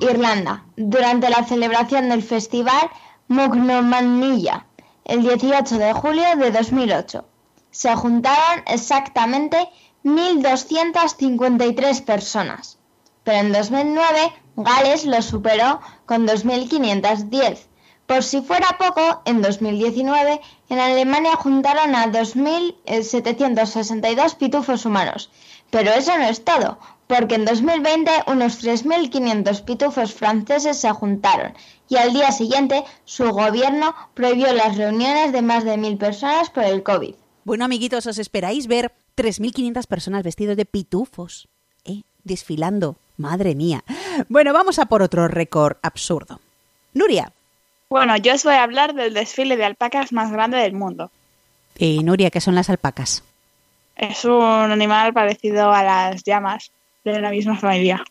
Irlanda, 0.00 0.64
durante 0.74 1.28
la 1.28 1.44
celebración 1.44 2.08
del 2.08 2.22
festival 2.22 2.88
Mugnomanilla, 3.28 4.64
el 5.04 5.20
18 5.20 5.76
de 5.76 5.92
julio 5.92 6.24
de 6.38 6.50
2008. 6.50 7.26
Se 7.70 7.94
juntaron 7.94 8.62
exactamente 8.66 9.68
1.253 10.02 12.04
personas, 12.04 12.78
pero 13.22 13.40
en 13.40 13.52
2009 13.52 14.32
Gales 14.56 15.04
lo 15.04 15.20
superó 15.20 15.78
con 16.06 16.26
2.510 16.26 17.66
por 18.06 18.22
si 18.22 18.40
fuera 18.40 18.78
poco, 18.78 19.20
en 19.24 19.42
2019 19.42 20.40
en 20.68 20.78
Alemania 20.78 21.34
juntaron 21.36 21.94
a 21.94 22.06
2.762 22.06 24.36
pitufos 24.36 24.86
humanos. 24.86 25.30
Pero 25.70 25.90
eso 25.90 26.16
no 26.16 26.24
es 26.24 26.44
todo, 26.44 26.78
porque 27.06 27.34
en 27.34 27.44
2020 27.44 28.10
unos 28.28 28.64
3.500 28.64 29.64
pitufos 29.64 30.14
franceses 30.14 30.78
se 30.78 30.90
juntaron 30.90 31.52
y 31.88 31.96
al 31.96 32.12
día 32.12 32.32
siguiente 32.32 32.82
su 33.04 33.30
gobierno 33.30 33.94
prohibió 34.14 34.52
las 34.52 34.76
reuniones 34.76 35.32
de 35.32 35.42
más 35.42 35.64
de 35.64 35.76
1.000 35.76 35.98
personas 35.98 36.50
por 36.50 36.64
el 36.64 36.82
COVID. 36.82 37.14
Bueno, 37.44 37.64
amiguitos, 37.64 38.06
os 38.06 38.18
esperáis 38.18 38.66
ver 38.66 38.92
3.500 39.16 39.86
personas 39.86 40.24
vestidos 40.24 40.56
de 40.56 40.64
pitufos, 40.64 41.48
¿eh? 41.84 42.02
Desfilando. 42.24 42.96
Madre 43.16 43.54
mía. 43.54 43.84
Bueno, 44.28 44.52
vamos 44.52 44.78
a 44.78 44.86
por 44.86 45.00
otro 45.00 45.28
récord 45.28 45.76
absurdo. 45.82 46.40
Nuria, 46.92 47.32
bueno, 47.88 48.16
yo 48.16 48.34
os 48.34 48.44
voy 48.44 48.54
a 48.54 48.62
hablar 48.62 48.94
del 48.94 49.14
desfile 49.14 49.56
de 49.56 49.64
alpacas 49.64 50.12
más 50.12 50.30
grande 50.30 50.58
del 50.58 50.72
mundo. 50.72 51.10
Y 51.78 52.02
Nuria, 52.02 52.30
¿qué 52.30 52.40
son 52.40 52.54
las 52.54 52.70
alpacas? 52.70 53.22
Es 53.96 54.24
un 54.24 54.70
animal 54.70 55.12
parecido 55.12 55.72
a 55.72 55.82
las 55.82 56.22
llamas 56.24 56.70
de 57.04 57.20
la 57.20 57.30
misma 57.30 57.56
familia. 57.56 58.04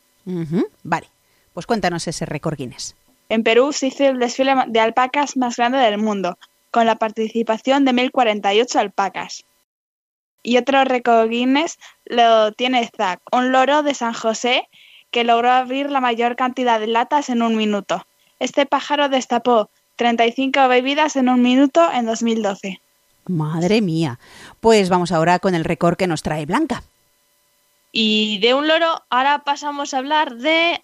Vale, 0.83 1.07
pues 1.53 1.65
cuéntanos 1.65 2.07
ese 2.07 2.25
récord 2.25 2.57
Guinness. 2.57 2.95
En 3.29 3.43
Perú 3.43 3.73
se 3.73 3.87
hizo 3.87 4.05
el 4.05 4.19
desfile 4.19 4.55
de 4.67 4.79
alpacas 4.79 5.37
más 5.37 5.57
grande 5.57 5.79
del 5.79 5.97
mundo, 5.97 6.37
con 6.71 6.85
la 6.85 6.95
participación 6.95 7.85
de 7.85 7.91
1.048 7.91 8.75
alpacas. 8.75 9.45
Y 10.43 10.57
otro 10.57 10.83
récord 10.83 11.29
Guinness 11.29 11.77
lo 12.05 12.51
tiene 12.51 12.89
Zack, 12.95 13.21
un 13.31 13.51
loro 13.51 13.81
de 13.81 13.93
San 13.93 14.13
José 14.13 14.67
que 15.09 15.23
logró 15.23 15.51
abrir 15.51 15.89
la 15.89 16.01
mayor 16.01 16.35
cantidad 16.35 16.79
de 16.79 16.87
latas 16.87 17.29
en 17.29 17.41
un 17.41 17.55
minuto. 17.55 18.05
Este 18.45 18.67
pájaro 18.67 19.09
destapó 19.09 19.71
35 19.95 20.67
bebidas 20.67 21.15
en 21.15 21.29
un 21.29 21.41
minuto 21.41 21.91
en 21.91 22.05
2012. 22.05 22.79
Madre 23.25 23.81
mía. 23.81 24.19
Pues 24.59 24.89
vamos 24.89 25.11
ahora 25.11 25.39
con 25.39 25.55
el 25.55 25.63
récord 25.63 25.97
que 25.97 26.05
nos 26.05 26.21
trae 26.21 26.45
Blanca. 26.45 26.83
Y 27.91 28.37
de 28.41 28.53
un 28.53 28.67
loro, 28.67 29.01
ahora 29.09 29.39
pasamos 29.39 29.95
a 29.95 29.97
hablar 29.97 30.35
de 30.35 30.79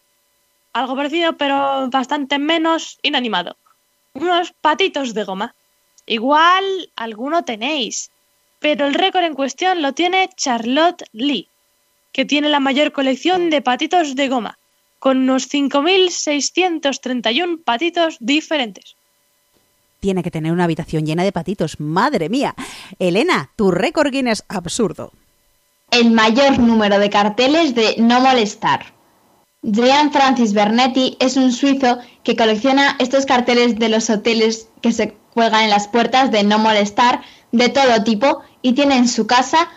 algo 0.73 0.95
parecido, 0.95 1.37
pero 1.37 1.87
bastante 1.91 2.39
menos 2.39 2.97
inanimado. 3.03 3.57
Unos 4.13 4.53
patitos 4.53 5.13
de 5.13 5.23
goma. 5.23 5.53
Igual 6.07 6.65
alguno 6.95 7.45
tenéis, 7.45 8.09
pero 8.57 8.87
el 8.87 8.95
récord 8.95 9.23
en 9.23 9.35
cuestión 9.35 9.83
lo 9.83 9.93
tiene 9.93 10.31
Charlotte 10.35 11.03
Lee, 11.11 11.47
que 12.11 12.25
tiene 12.25 12.49
la 12.49 12.59
mayor 12.59 12.91
colección 12.91 13.51
de 13.51 13.61
patitos 13.61 14.15
de 14.15 14.29
goma 14.29 14.57
con 15.01 15.17
unos 15.17 15.49
5.631 15.49 17.63
patitos 17.65 18.15
diferentes. 18.19 18.95
Tiene 19.99 20.21
que 20.21 20.29
tener 20.29 20.51
una 20.51 20.65
habitación 20.65 21.07
llena 21.07 21.23
de 21.23 21.31
patitos, 21.31 21.79
madre 21.79 22.29
mía. 22.29 22.53
Elena, 22.99 23.49
tu 23.55 23.71
récord 23.71 24.11
Guinness 24.11 24.43
absurdo. 24.47 25.11
El 25.89 26.11
mayor 26.11 26.59
número 26.59 26.99
de 26.99 27.09
carteles 27.09 27.73
de 27.73 27.95
no 27.97 28.21
molestar. 28.21 28.93
Jean 29.63 30.11
Francis 30.11 30.53
Bernetti 30.53 31.17
es 31.19 31.35
un 31.35 31.51
suizo 31.51 31.97
que 32.23 32.35
colecciona 32.35 32.95
estos 32.99 33.25
carteles 33.25 33.79
de 33.79 33.89
los 33.89 34.07
hoteles 34.11 34.67
que 34.81 34.91
se 34.91 35.15
cuelgan 35.33 35.63
en 35.63 35.71
las 35.71 35.87
puertas 35.87 36.29
de 36.31 36.43
no 36.43 36.59
molestar 36.59 37.21
de 37.51 37.69
todo 37.69 38.03
tipo 38.03 38.43
y 38.61 38.73
tiene 38.73 38.97
en 38.97 39.07
su 39.07 39.25
casa 39.25 39.67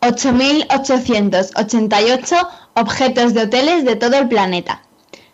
8.888 0.00 2.48
objetos 2.74 3.34
de 3.34 3.42
hoteles 3.42 3.84
de 3.84 3.96
todo 3.96 4.16
el 4.16 4.28
planeta. 4.28 4.82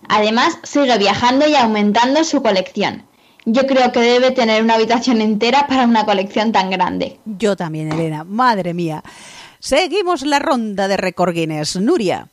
Además, 0.09 0.59
sigue 0.62 0.96
viajando 0.98 1.46
y 1.48 1.55
aumentando 1.55 2.24
su 2.24 2.42
colección. 2.42 3.05
Yo 3.44 3.66
creo 3.66 3.92
que 3.92 4.00
debe 4.00 4.33
tener 4.33 4.62
una 4.62 4.74
habitación 4.74 5.20
entera 5.20 5.68
para 5.68 5.85
una 5.85 6.05
colección 6.05 6.50
tan 6.50 6.70
grande. 6.70 7.20
Yo 7.24 7.55
también, 7.57 7.92
Elena. 7.92 8.24
Madre 8.24 8.74
mía. 8.74 9.05
Seguimos 9.61 10.22
la 10.22 10.40
ronda 10.40 10.88
de 10.88 10.96
récord 10.96 11.33
Guinness. 11.33 11.76
Nuria. 11.76 12.29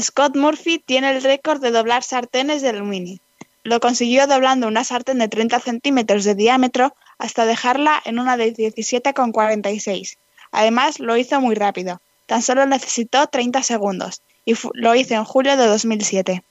Scott 0.00 0.34
Murphy 0.36 0.80
tiene 0.80 1.12
el 1.12 1.22
récord 1.22 1.60
de 1.60 1.70
doblar 1.70 2.02
sartenes 2.02 2.62
de 2.62 2.70
aluminio. 2.70 3.20
Lo 3.62 3.78
consiguió 3.80 4.26
doblando 4.26 4.66
una 4.66 4.82
sartén 4.82 5.18
de 5.18 5.28
30 5.28 5.60
centímetros 5.60 6.24
de 6.24 6.34
diámetro 6.34 6.92
hasta 7.18 7.46
dejarla 7.46 8.02
en 8.04 8.18
una 8.18 8.36
de 8.36 8.52
17,46. 8.52 10.16
Además, 10.54 11.00
lo 11.00 11.16
hizo 11.16 11.40
muy 11.40 11.56
rápido. 11.56 12.00
Tan 12.26 12.40
solo 12.40 12.64
necesitó 12.64 13.26
30 13.26 13.62
segundos 13.64 14.22
y 14.44 14.54
lo 14.74 14.94
hizo 14.94 15.14
en 15.14 15.24
julio 15.24 15.56
de 15.56 15.66
2007. 15.66 16.44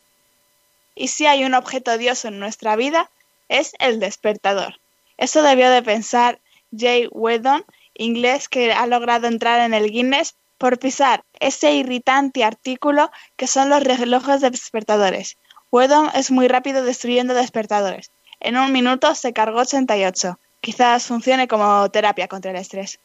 Y 0.94 1.08
si 1.08 1.26
hay 1.26 1.46
un 1.46 1.54
objeto 1.54 1.94
odioso 1.94 2.28
en 2.28 2.38
nuestra 2.38 2.76
vida, 2.76 3.10
es 3.48 3.72
el 3.80 4.02
despertador. 4.02 4.76
Eso 5.18 5.42
debió 5.42 5.70
de 5.70 5.82
pensar 5.82 6.40
Jay 6.78 7.08
Weddon, 7.12 7.64
inglés 7.96 8.50
que 8.50 8.74
ha 8.74 8.86
logrado 8.88 9.28
entrar 9.28 9.62
en 9.62 9.74
el 9.74 9.90
Guinness 9.90 10.36
por 10.58 10.80
pisar 10.80 11.24
ese 11.40 11.74
irritante 11.74 12.44
artículo 12.44 13.10
que 13.38 13.48
son 13.48 13.70
los 13.70 13.84
relojes 13.84 14.42
despertadores. 14.42 15.38
Weddon 15.72 16.10
es 16.14 16.30
muy 16.30 16.50
rápido 16.50 16.84
destruyendo 16.84 17.34
despertadores. 17.34 18.12
En 18.42 18.58
un 18.58 18.74
minuto 18.74 19.16
se 19.16 19.32
cargó 19.32 19.62
88. 19.62 20.38
Quizás 20.60 21.06
funcione 21.06 21.48
como 21.48 21.90
terapia 21.90 22.28
contra 22.28 22.52
el 22.52 22.58
estrés. 22.58 23.00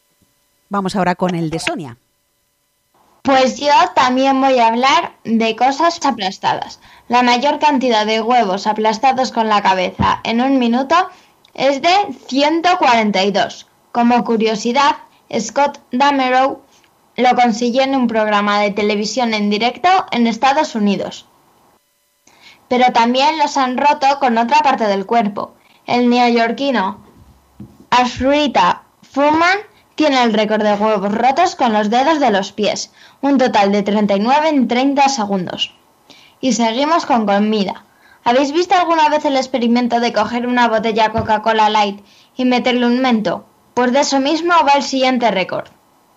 Vamos 0.69 0.97
ahora 0.97 1.15
con 1.15 1.35
el 1.35 1.51
de 1.51 1.59
Sonia. 1.59 1.97
Pues 3.23 3.59
yo 3.59 3.73
también 3.95 4.41
voy 4.41 4.59
a 4.59 4.69
hablar 4.69 5.13
de 5.25 5.55
cosas 5.57 5.99
aplastadas. 6.05 6.81
La 7.09 7.23
mayor 7.23 7.59
cantidad 7.59 8.07
de 8.07 8.21
huevos 8.21 8.67
aplastados 8.67 9.33
con 9.33 9.49
la 9.49 9.63
cabeza 9.63 10.21
en 10.25 10.41
un 10.41 10.59
minuto 10.59 10.95
es 11.55 11.83
de 11.83 11.95
142. 12.27 13.67
Como 13.93 14.25
curiosidad, 14.25 14.97
Scott 15.39 15.81
Damerow 15.91 16.63
lo 17.17 17.35
consiguió 17.35 17.83
en 17.83 17.97
un 17.97 18.07
programa 18.07 18.61
de 18.61 18.71
televisión 18.71 19.35
en 19.35 19.51
directo 19.51 19.89
en 20.13 20.27
Estados 20.27 20.75
Unidos. 20.75 21.27
Pero 22.69 22.93
también 22.93 23.39
los 23.39 23.57
han 23.57 23.77
roto 23.77 24.07
con 24.21 24.39
otra 24.39 24.61
parte 24.61 24.85
del 24.85 25.05
cuerpo. 25.05 25.55
El 25.87 26.09
neoyorquino 26.09 27.05
Ashrita 27.91 28.83
Fuhrman 29.03 29.59
tiene 29.99 30.23
el 30.23 30.33
récord 30.33 30.63
de 30.63 30.75
huevos 30.75 31.13
rotos 31.13 31.57
con 31.57 31.73
los 31.73 31.91
dedos 31.91 32.21
de 32.21 32.31
los 32.31 32.53
pies, 32.53 32.93
un 33.21 33.37
total 33.37 33.73
de 33.73 33.83
39 33.83 34.49
en 34.49 34.69
30 34.69 35.09
segundos. 35.09 35.75
Y 36.41 36.53
seguimos 36.53 37.05
con 37.05 37.27
comida. 37.27 37.85
¿Habéis 38.23 38.53
visto 38.53 38.77
alguna 38.77 39.09
vez 39.09 39.25
el 39.25 39.37
experimento 39.37 39.99
de 39.99 40.13
coger 40.13 40.47
una 40.47 40.69
botella 40.69 41.11
Coca-Cola 41.11 41.69
Light 41.69 41.99
y 42.37 42.45
meterle 42.45 42.87
un 42.87 43.01
mento? 43.01 43.45
Pues 43.75 43.93
de 43.93 43.99
eso 44.01 44.21
mismo 44.21 44.55
va 44.65 44.75
el 44.77 44.85
siguiente 44.85 45.33
récord. 45.33 45.67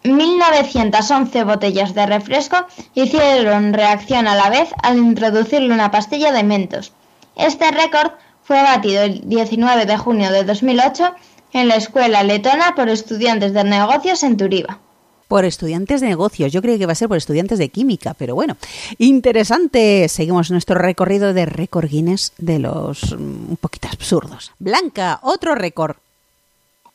1911 0.04 1.44
botellas 1.44 1.96
de 1.96 2.06
refresco 2.06 2.58
hicieron 2.94 3.74
reacción 3.74 4.28
a 4.28 4.36
la 4.36 4.52
vez 4.52 4.70
al 4.84 5.00
introducirle 5.00 5.74
una 5.74 5.90
pastilla 5.90 6.32
de 6.32 6.44
mentos. 6.44 6.94
Este 7.36 7.72
récord 7.72 8.12
fue 8.44 8.62
batido 8.62 9.02
el 9.02 9.28
19 9.28 9.88
de 9.88 9.98
junio 9.98 10.32
de 10.32 10.44
2008 10.44 11.16
en 11.54 11.68
la 11.68 11.76
escuela 11.76 12.24
letona 12.24 12.76
por 12.76 12.90
estudiantes 12.90 13.54
de 13.54 13.64
negocios 13.64 14.24
en 14.24 14.38
Turiba. 14.38 14.80
Por 15.28 15.46
estudiantes 15.46 16.02
de 16.02 16.08
negocios, 16.08 16.52
yo 16.52 16.62
creo 16.62 16.78
que 16.78 16.86
va 16.86 16.92
a 16.92 16.96
ser 16.96 17.08
por 17.08 17.18
estudiantes 17.18 17.58
de 17.58 17.70
química, 17.70 18.14
pero 18.14 18.36
bueno, 18.36 18.58
interesante. 18.98 20.10
Seguimos 20.10 20.52
nuestro 20.52 20.76
recorrido 20.76 21.34
de 21.34 21.46
récord 21.46 21.88
Guinness 21.90 22.34
de 22.38 22.60
los 22.60 23.18
mm, 23.18 23.52
un 23.52 23.58
poquito 23.60 23.88
absurdos. 23.88 24.52
Blanca, 24.60 25.20
otro 25.24 25.56
récord. 25.56 25.96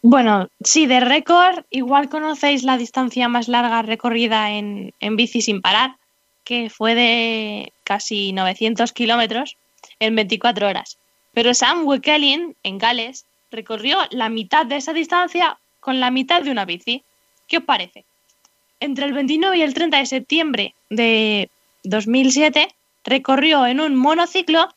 Bueno, 0.03 0.49
sí, 0.63 0.87
de 0.87 1.01
récord, 1.01 1.65
igual 1.71 2.11
conocéis 2.11 2.63
la 2.63 2.77
distancia 2.77 3.29
más 3.29 3.49
larga 3.49 3.83
recorrida 3.83 4.53
en, 4.53 4.93
en 5.01 5.17
bici 5.17 5.41
sin 5.41 5.63
parar, 5.63 5.97
que 6.45 6.69
fue 6.69 6.95
de 6.95 7.73
casi 7.85 8.33
900 8.33 8.93
kilómetros 8.93 9.57
en 9.99 10.15
24 10.15 10.69
horas. 10.69 10.99
Pero 11.33 11.55
Sam 11.55 11.87
Wekelin, 11.87 12.55
en 12.63 12.79
Gales, 12.79 13.25
recorrió 13.51 13.99
la 14.11 14.29
mitad 14.29 14.67
de 14.67 14.77
esa 14.77 14.93
distancia 14.93 15.59
con 15.81 16.01
la 16.01 16.11
mitad 16.11 16.43
de 16.43 16.51
una 16.51 16.65
bici. 16.65 17.05
¿Qué 17.47 17.59
os 17.59 17.65
parece? 17.65 18.05
Entre 18.81 19.07
el 19.07 19.13
29 19.13 19.57
y 19.59 19.63
el 19.63 19.75
30 19.75 19.99
de 19.99 20.07
septiembre 20.07 20.75
de 20.91 21.51
2007 21.85 22.69
recorrió 23.05 23.67
en 23.67 23.81
un 23.81 23.95
monociclo 23.95 24.69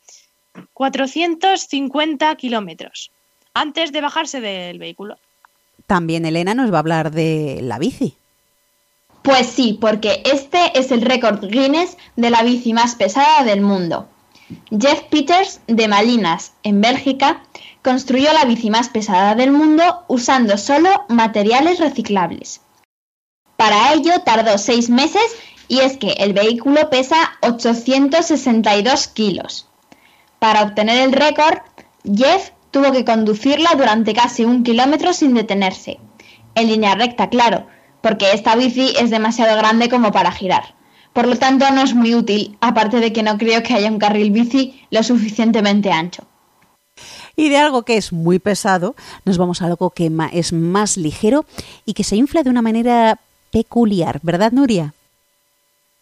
450 0.73 2.35
kilómetros 2.35 3.11
antes 3.53 3.91
de 3.91 4.01
bajarse 4.01 4.39
del 4.41 4.79
vehículo. 4.79 5.17
También 5.87 6.25
Elena 6.25 6.53
nos 6.53 6.71
va 6.71 6.77
a 6.77 6.79
hablar 6.79 7.11
de 7.11 7.59
la 7.61 7.79
bici. 7.79 8.15
Pues 9.23 9.47
sí, 9.47 9.77
porque 9.79 10.21
este 10.25 10.77
es 10.79 10.91
el 10.91 11.01
récord 11.01 11.45
Guinness 11.45 11.97
de 12.15 12.29
la 12.29 12.43
bici 12.43 12.73
más 12.73 12.95
pesada 12.95 13.43
del 13.43 13.61
mundo. 13.61 14.07
Jeff 14.71 15.01
Peters 15.09 15.61
de 15.67 15.87
Malinas, 15.87 16.53
en 16.63 16.81
Bélgica, 16.81 17.43
construyó 17.83 18.31
la 18.33 18.45
bici 18.45 18.69
más 18.69 18.89
pesada 18.89 19.35
del 19.35 19.51
mundo 19.51 20.03
usando 20.07 20.57
solo 20.57 21.05
materiales 21.07 21.79
reciclables. 21.79 22.61
Para 23.57 23.93
ello 23.93 24.21
tardó 24.25 24.57
seis 24.57 24.89
meses 24.89 25.23
y 25.67 25.79
es 25.79 25.97
que 25.97 26.11
el 26.13 26.33
vehículo 26.33 26.89
pesa 26.89 27.17
862 27.41 29.07
kilos. 29.07 29.67
Para 30.39 30.63
obtener 30.63 31.03
el 31.03 31.11
récord, 31.11 31.59
Jeff 32.03 32.51
tuvo 32.71 32.91
que 32.91 33.05
conducirla 33.05 33.71
durante 33.77 34.13
casi 34.13 34.45
un 34.45 34.63
kilómetro 34.63 35.13
sin 35.13 35.33
detenerse. 35.33 35.99
En 36.55 36.67
línea 36.67 36.95
recta, 36.95 37.29
claro, 37.29 37.67
porque 38.01 38.31
esta 38.31 38.55
bici 38.55 38.93
es 38.97 39.09
demasiado 39.09 39.57
grande 39.57 39.89
como 39.89 40.11
para 40.11 40.31
girar. 40.31 40.75
Por 41.13 41.27
lo 41.27 41.35
tanto, 41.35 41.69
no 41.71 41.81
es 41.81 41.93
muy 41.93 42.15
útil, 42.15 42.57
aparte 42.61 42.99
de 42.99 43.11
que 43.11 43.23
no 43.23 43.37
creo 43.37 43.61
que 43.63 43.73
haya 43.73 43.91
un 43.91 43.99
carril 43.99 44.31
bici 44.31 44.81
lo 44.89 45.03
suficientemente 45.03 45.91
ancho. 45.91 46.28
Y 47.39 47.47
de 47.47 47.55
algo 47.55 47.83
que 47.83 47.95
es 47.95 48.11
muy 48.11 48.37
pesado, 48.37 48.97
nos 49.23 49.37
vamos 49.37 49.61
a 49.61 49.67
algo 49.67 49.91
que 49.91 50.11
es 50.33 50.51
más 50.51 50.97
ligero 50.97 51.45
y 51.85 51.93
que 51.93 52.03
se 52.03 52.17
infla 52.17 52.43
de 52.43 52.49
una 52.49 52.61
manera 52.61 53.17
peculiar, 53.49 54.19
¿verdad, 54.23 54.51
Nuria? 54.51 54.93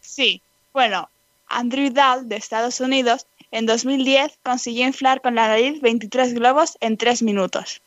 Sí. 0.01 0.41
Bueno, 0.73 1.09
Andrew 1.47 1.93
Dahl, 1.93 2.27
de 2.27 2.37
Estados 2.37 2.79
Unidos, 2.79 3.27
en 3.51 3.67
2010 3.67 4.39
consiguió 4.41 4.87
inflar 4.87 5.21
con 5.21 5.35
la 5.35 5.47
nariz 5.47 5.79
23 5.79 6.33
globos 6.33 6.75
en 6.79 6.97
3 6.97 7.21
minutos. 7.21 7.81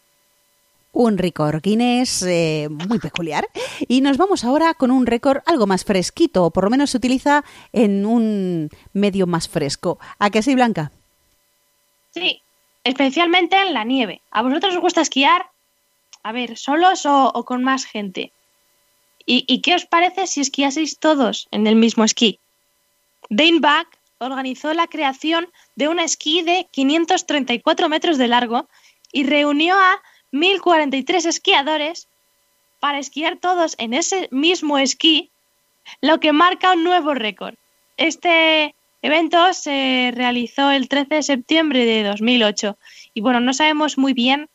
Un 0.92 1.18
récord 1.18 1.60
Guinness 1.60 2.22
eh, 2.22 2.68
muy 2.70 3.00
peculiar. 3.00 3.48
Y 3.88 4.00
nos 4.00 4.16
vamos 4.16 4.44
ahora 4.44 4.74
con 4.74 4.92
un 4.92 5.06
récord 5.06 5.38
algo 5.44 5.66
más 5.66 5.84
fresquito, 5.84 6.44
o 6.44 6.50
por 6.52 6.62
lo 6.62 6.70
menos 6.70 6.90
se 6.90 6.98
utiliza 6.98 7.44
en 7.72 8.06
un 8.06 8.70
medio 8.92 9.26
más 9.26 9.48
fresco. 9.48 9.98
¿A 10.20 10.30
qué 10.30 10.40
sí, 10.40 10.54
Blanca? 10.54 10.92
Sí, 12.14 12.40
especialmente 12.84 13.56
en 13.56 13.74
la 13.74 13.84
nieve. 13.84 14.22
¿A 14.30 14.42
vosotros 14.42 14.74
os 14.74 14.80
gusta 14.80 15.00
esquiar? 15.00 15.50
A 16.22 16.32
ver, 16.32 16.56
¿solos 16.56 17.06
o, 17.06 17.44
con 17.44 17.64
más 17.64 17.84
gente? 17.84 18.32
¿Y, 19.26 19.44
¿Y, 19.46 19.62
qué 19.62 19.74
os 19.74 19.86
parece 19.86 20.26
si 20.26 20.40
esquiaseis 20.40 20.98
todos 20.98 21.48
en 21.50 21.66
el 21.66 21.76
mismo 21.76 22.04
esquí? 22.04 22.38
Dane 23.28 23.60
Bach 23.60 23.88
organizó 24.18 24.74
la 24.74 24.86
creación 24.86 25.48
de 25.76 25.88
un 25.88 25.98
esquí 25.98 26.42
de 26.42 26.68
534 26.72 27.88
metros 27.88 28.18
de 28.18 28.28
largo 28.28 28.68
y 29.12 29.24
reunió 29.24 29.76
a 29.78 30.02
1.043 30.32 31.26
esquiadores 31.26 32.08
para 32.80 32.98
esquiar 32.98 33.36
todos 33.36 33.74
en 33.78 33.94
ese 33.94 34.28
mismo 34.30 34.78
esquí, 34.78 35.30
lo 36.00 36.20
que 36.20 36.32
marca 36.32 36.72
un 36.72 36.84
nuevo 36.84 37.14
récord. 37.14 37.54
Este 37.96 38.74
evento 39.02 39.52
se 39.52 40.12
realizó 40.14 40.70
el 40.70 40.88
13 40.88 41.16
de 41.16 41.22
septiembre 41.22 41.84
de 41.84 42.02
2008 42.04 42.76
y 43.14 43.20
bueno, 43.20 43.40
no 43.40 43.52
sabemos 43.52 43.98
muy 43.98 44.12
bien 44.12 44.48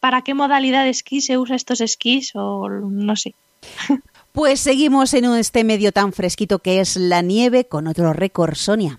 para 0.00 0.22
qué 0.22 0.34
modalidad 0.34 0.84
de 0.84 0.90
esquí 0.90 1.20
se 1.20 1.38
usa 1.38 1.56
estos 1.56 1.80
esquís 1.80 2.32
o 2.34 2.68
no 2.68 3.16
sé. 3.16 3.34
Pues 4.34 4.58
seguimos 4.58 5.14
en 5.14 5.26
este 5.26 5.62
medio 5.62 5.92
tan 5.92 6.12
fresquito 6.12 6.58
que 6.58 6.80
es 6.80 6.96
la 6.96 7.22
nieve 7.22 7.66
con 7.66 7.86
otro 7.86 8.12
récord, 8.12 8.56
Sonia. 8.56 8.98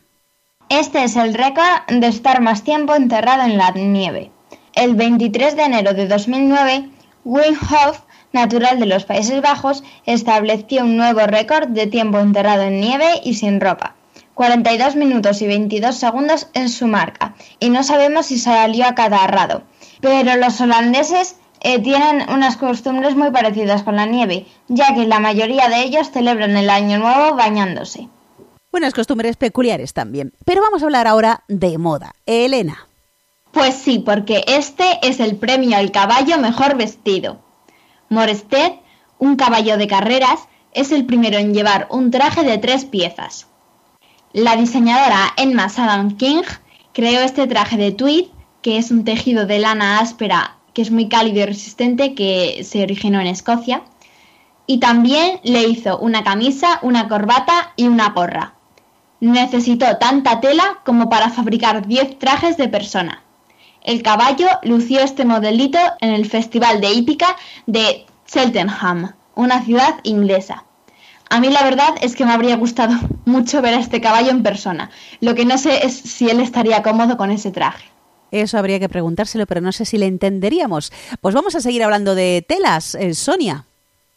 Este 0.69 1.03
es 1.03 1.17
el 1.17 1.33
récord 1.33 1.89
de 1.89 2.07
estar 2.07 2.39
más 2.41 2.63
tiempo 2.63 2.95
enterrado 2.95 3.43
en 3.43 3.57
la 3.57 3.71
nieve. 3.71 4.31
El 4.73 4.95
23 4.95 5.57
de 5.57 5.63
enero 5.63 5.93
de 5.93 6.07
2009, 6.07 6.89
Wim 7.25 7.57
Hof, 7.69 7.99
natural 8.31 8.79
de 8.79 8.85
los 8.85 9.03
Países 9.03 9.41
Bajos, 9.41 9.83
estableció 10.05 10.83
un 10.83 10.95
nuevo 10.95 11.27
récord 11.27 11.67
de 11.67 11.87
tiempo 11.87 12.19
enterrado 12.19 12.63
en 12.63 12.79
nieve 12.79 13.19
y 13.25 13.33
sin 13.33 13.59
ropa. 13.59 13.93
42 14.35 14.95
minutos 14.95 15.41
y 15.41 15.47
22 15.47 15.95
segundos 15.95 16.47
en 16.53 16.69
su 16.69 16.87
marca, 16.87 17.35
y 17.59 17.69
no 17.69 17.83
sabemos 17.83 18.27
si 18.27 18.37
salió 18.37 18.85
a 18.85 18.93
cada 18.93 19.25
rado. 19.27 19.63
Pero 20.01 20.35
los 20.35 20.61
holandeses 20.61 21.37
eh, 21.61 21.79
tienen 21.79 22.29
unas 22.29 22.57
costumbres 22.57 23.15
muy 23.15 23.31
parecidas 23.31 23.81
con 23.83 23.95
la 23.95 24.05
nieve, 24.05 24.45
ya 24.67 24.93
que 24.93 25.07
la 25.07 25.19
mayoría 25.19 25.69
de 25.69 25.81
ellos 25.81 26.11
celebran 26.11 26.55
el 26.57 26.69
Año 26.69 26.99
Nuevo 26.99 27.35
bañándose. 27.35 28.09
Unas 28.71 28.93
costumbres 28.93 29.37
peculiares 29.37 29.93
también. 29.93 30.33
Pero 30.43 30.61
vamos 30.61 30.83
a 30.83 30.85
hablar 30.85 31.07
ahora 31.07 31.43
de 31.47 31.77
moda. 31.77 32.13
Elena. 32.25 32.87
Pues 33.53 33.75
sí, 33.75 33.99
porque 33.99 34.43
este 34.47 34.99
es 35.01 35.21
el 35.21 35.37
premio 35.37 35.77
al 35.77 35.91
caballo 35.91 36.37
mejor 36.39 36.75
vestido. 36.75 37.39
Morested, 38.09 38.73
un 39.17 39.37
caballo 39.37 39.77
de 39.77 39.87
carreras, 39.87 40.41
es 40.73 40.91
el 40.91 41.05
primero 41.05 41.37
en 41.37 41.53
llevar 41.53 41.87
un 41.89 42.11
traje 42.11 42.43
de 42.43 42.57
tres 42.57 42.83
piezas. 42.83 43.47
La 44.35 44.57
diseñadora 44.57 45.31
Emma 45.37 45.69
Saddam 45.69 46.17
King 46.17 46.41
creó 46.91 47.21
este 47.21 47.47
traje 47.47 47.77
de 47.77 47.93
tweed, 47.93 48.25
que 48.61 48.77
es 48.77 48.91
un 48.91 49.05
tejido 49.05 49.45
de 49.45 49.59
lana 49.59 49.99
áspera 49.99 50.57
que 50.73 50.81
es 50.81 50.91
muy 50.91 51.07
cálido 51.07 51.39
y 51.39 51.45
resistente, 51.45 52.15
que 52.15 52.65
se 52.65 52.83
originó 52.83 53.21
en 53.21 53.27
Escocia. 53.27 53.83
Y 54.67 54.81
también 54.81 55.39
le 55.43 55.65
hizo 55.69 55.97
una 55.99 56.25
camisa, 56.25 56.79
una 56.81 57.07
corbata 57.07 57.71
y 57.77 57.87
una 57.87 58.09
gorra. 58.09 58.55
Necesitó 59.21 59.95
tanta 59.99 60.41
tela 60.41 60.81
como 60.83 61.09
para 61.09 61.29
fabricar 61.29 61.87
10 61.87 62.19
trajes 62.19 62.57
de 62.57 62.67
persona. 62.67 63.23
El 63.83 64.03
caballo 64.03 64.47
lució 64.63 64.99
este 64.99 65.23
modelito 65.23 65.79
en 66.01 66.09
el 66.09 66.29
Festival 66.29 66.81
de 66.81 66.91
Hípica 66.91 67.37
de 67.67 68.05
Cheltenham, 68.27 69.13
una 69.33 69.63
ciudad 69.63 69.95
inglesa. 70.03 70.65
A 71.29 71.39
mí 71.39 71.49
la 71.49 71.63
verdad 71.63 71.95
es 72.01 72.15
que 72.15 72.25
me 72.25 72.33
habría 72.33 72.55
gustado 72.55 72.93
mucho 73.25 73.61
ver 73.61 73.73
a 73.73 73.79
este 73.79 74.01
caballo 74.01 74.31
en 74.31 74.43
persona. 74.43 74.89
Lo 75.21 75.35
que 75.35 75.45
no 75.45 75.57
sé 75.57 75.85
es 75.85 75.95
si 75.95 76.29
él 76.29 76.39
estaría 76.39 76.83
cómodo 76.83 77.17
con 77.17 77.31
ese 77.31 77.51
traje. 77.51 77.85
Eso 78.31 78.57
habría 78.57 78.79
que 78.79 78.89
preguntárselo, 78.89 79.45
pero 79.45 79.61
no 79.61 79.71
sé 79.71 79.85
si 79.85 79.97
le 79.97 80.07
entenderíamos. 80.07 80.91
Pues 81.21 81.33
vamos 81.33 81.55
a 81.55 81.61
seguir 81.61 81.83
hablando 81.83 82.15
de 82.15 82.45
telas, 82.47 82.95
eh, 82.95 83.13
Sonia. 83.13 83.65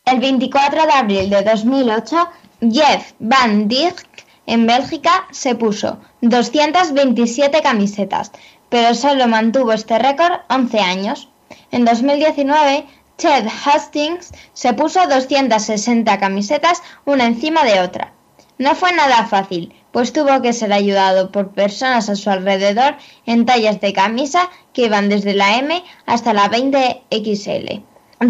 El 0.04 0.20
24 0.20 0.86
de 0.86 0.92
abril 0.92 1.30
de 1.30 1.42
2008, 1.42 2.28
Jeff 2.72 3.12
Van 3.18 3.68
Dijk 3.68 4.06
en 4.46 4.66
Bélgica 4.66 5.28
se 5.30 5.54
puso 5.54 6.00
227 6.22 7.60
camisetas, 7.62 8.32
pero 8.70 8.94
solo 8.94 9.28
mantuvo 9.28 9.72
este 9.72 9.98
récord 9.98 10.40
11 10.48 10.80
años. 10.80 11.28
En 11.70 11.84
2019, 11.84 12.86
Ted 13.18 13.48
Hastings 13.64 14.30
se 14.52 14.72
puso 14.74 15.00
260 15.08 16.18
camisetas 16.20 16.82
una 17.04 17.26
encima 17.26 17.64
de 17.64 17.80
otra. 17.80 18.14
No 18.58 18.76
fue 18.76 18.92
nada 18.92 19.26
fácil, 19.26 19.74
pues 19.90 20.12
tuvo 20.12 20.40
que 20.40 20.52
ser 20.52 20.72
ayudado 20.72 21.32
por 21.32 21.50
personas 21.50 22.08
a 22.08 22.14
su 22.14 22.30
alrededor 22.30 22.94
en 23.26 23.44
tallas 23.44 23.80
de 23.80 23.92
camisa 23.92 24.48
que 24.72 24.88
van 24.88 25.08
desde 25.08 25.34
la 25.34 25.58
M 25.58 25.82
hasta 26.06 26.32
la 26.32 26.48
20XL. 26.48 27.82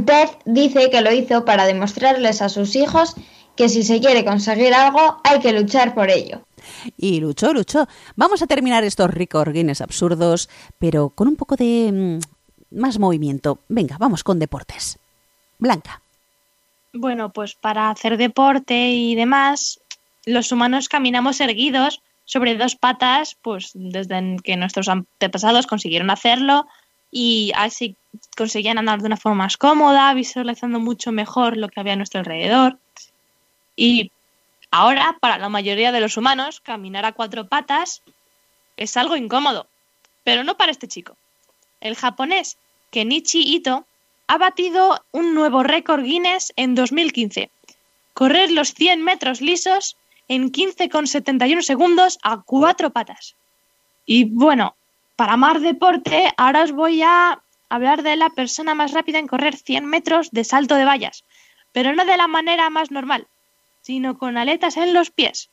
Ted 0.07 0.29
dice 0.47 0.89
que 0.89 1.03
lo 1.03 1.13
hizo 1.13 1.45
para 1.45 1.67
demostrarles 1.67 2.41
a 2.41 2.49
sus 2.49 2.75
hijos 2.75 3.15
que 3.57 3.69
si 3.69 3.83
se 3.83 4.01
quiere 4.01 4.25
conseguir 4.25 4.73
algo 4.73 5.21
hay 5.23 5.41
que 5.41 5.53
luchar 5.53 5.95
por 5.95 6.11
ello. 6.11 6.41
Y 6.97 7.21
luchó, 7.21 7.53
luchó. 7.53 7.87
Vamos 8.17 8.41
a 8.41 8.47
terminar 8.47 8.85
estos 8.85 9.11
Guinness 9.11 9.83
absurdos, 9.83 10.49
pero 10.79 11.11
con 11.11 11.29
un 11.29 11.37
poco 11.37 11.57
de 11.57 11.91
mm, 11.93 12.38
más 12.71 12.99
movimiento. 12.99 13.59
Venga, 13.69 13.97
vamos 13.99 14.25
con 14.25 14.39
deportes. 14.39 14.99
Blanca. 15.59 16.03
Bueno, 16.93 17.31
pues 17.31 17.55
para 17.55 17.91
hacer 17.91 18.17
deporte 18.17 18.91
y 18.91 19.15
demás, 19.15 19.81
los 20.25 20.53
humanos 20.53 20.89
caminamos 20.89 21.41
erguidos 21.41 22.01
sobre 22.25 22.57
dos 22.57 22.77
patas, 22.77 23.37
pues 23.41 23.71
desde 23.75 24.37
que 24.43 24.57
nuestros 24.57 24.89
antepasados 24.89 25.67
consiguieron 25.67 26.11
hacerlo 26.11 26.67
y 27.11 27.53
así 27.57 27.97
conseguían 28.37 28.79
andar 28.79 29.01
de 29.01 29.07
una 29.07 29.17
forma 29.17 29.45
más 29.45 29.57
cómoda, 29.57 30.13
visualizando 30.15 30.79
mucho 30.79 31.13
mejor 31.13 31.57
lo 31.57 31.69
que 31.69 31.81
había 31.81 31.95
a 31.95 31.97
nuestro 31.97 32.21
alrededor. 32.21 32.79
Y 33.77 34.13
ahora, 34.71 35.17
para 35.21 35.39
la 35.39 35.49
mayoría 35.49 35.93
de 35.93 36.01
los 36.01 36.17
humanos, 36.17 36.61
caminar 36.61 37.05
a 37.05 37.13
cuatro 37.13 37.49
patas 37.49 38.03
es 38.77 38.97
algo 38.97 39.17
incómodo, 39.17 39.67
pero 40.25 40.45
no 40.45 40.57
para 40.57 40.73
este 40.73 40.89
chico. 40.89 41.17
El 41.81 41.97
japonés 41.97 42.59
Kenichi 42.91 43.55
Ito 43.55 43.87
ha 44.27 44.39
batido 44.39 45.05
un 45.13 45.35
nuevo 45.35 45.63
récord 45.63 46.03
Guinness 46.03 46.53
en 46.57 46.75
2015. 46.75 47.51
Correr 48.15 48.51
los 48.51 48.75
100 48.75 49.03
metros 49.03 49.41
lisos 49.41 49.97
en 50.29 50.51
15,71 50.53 51.63
segundos 51.63 52.19
a 52.23 52.43
cuatro 52.43 52.91
patas. 52.91 53.37
Y 54.05 54.25
bueno, 54.25 54.77
para 55.17 55.37
más 55.37 55.63
deporte, 55.63 56.33
ahora 56.37 56.63
os 56.63 56.73
voy 56.73 57.03
a 57.03 57.43
hablar 57.69 58.03
de 58.03 58.17
la 58.17 58.31
persona 58.31 58.75
más 58.75 58.93
rápida 58.93 59.19
en 59.19 59.27
correr 59.27 59.57
100 59.57 59.87
metros 59.87 60.31
de 60.31 60.45
salto 60.45 60.75
de 60.75 60.85
vallas, 60.85 61.25
pero 61.73 61.95
no 61.95 62.05
de 62.05 62.17
la 62.17 62.29
manera 62.29 62.71
más 62.71 62.91
normal, 62.91 63.27
sino 63.83 64.19
con 64.19 64.37
aletas 64.37 64.77
en 64.77 64.95
los 64.95 65.11
pies. 65.11 65.51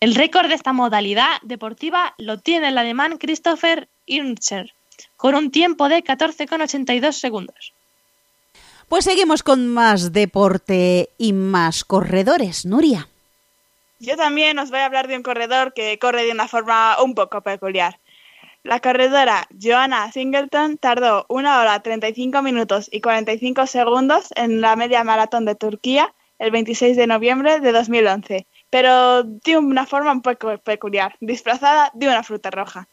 El 0.00 0.14
récord 0.14 0.48
de 0.48 0.54
esta 0.54 0.72
modalidad 0.72 1.40
deportiva 1.42 2.14
lo 2.18 2.38
tiene 2.38 2.68
el 2.68 2.78
alemán 2.78 3.18
Christopher 3.18 3.88
Irnscher, 4.06 4.74
con 5.16 5.34
un 5.34 5.50
tiempo 5.50 5.88
de 5.88 6.02
14,82 6.02 7.12
segundos. 7.12 7.72
Pues 8.88 9.04
seguimos 9.04 9.42
con 9.42 9.68
más 9.68 10.12
deporte 10.12 11.10
y 11.18 11.32
más 11.32 11.84
corredores, 11.84 12.64
Nuria. 12.64 13.08
Yo 13.98 14.16
también 14.16 14.58
os 14.58 14.70
voy 14.70 14.80
a 14.80 14.86
hablar 14.86 15.08
de 15.08 15.16
un 15.16 15.22
corredor 15.22 15.72
que 15.74 15.98
corre 15.98 16.24
de 16.24 16.32
una 16.32 16.46
forma 16.48 17.02
un 17.02 17.14
poco 17.14 17.40
peculiar. 17.40 17.98
La 18.62 18.80
corredora 18.80 19.46
Joanna 19.60 20.10
Singleton 20.12 20.76
tardó 20.76 21.24
1 21.28 21.60
hora 21.60 21.80
35 21.80 22.42
minutos 22.42 22.88
y 22.90 23.00
45 23.00 23.66
segundos 23.66 24.28
en 24.34 24.60
la 24.60 24.76
media 24.76 25.04
maratón 25.04 25.44
de 25.44 25.54
Turquía 25.54 26.12
el 26.38 26.50
26 26.50 26.96
de 26.96 27.06
noviembre 27.06 27.60
de 27.60 27.72
2011, 27.72 28.46
pero 28.68 29.22
de 29.22 29.56
una 29.56 29.86
forma 29.86 30.12
un 30.12 30.22
poco 30.22 30.58
peculiar, 30.58 31.16
disfrazada 31.20 31.90
de 31.94 32.08
una 32.08 32.22
fruta 32.22 32.50
roja. 32.50 32.88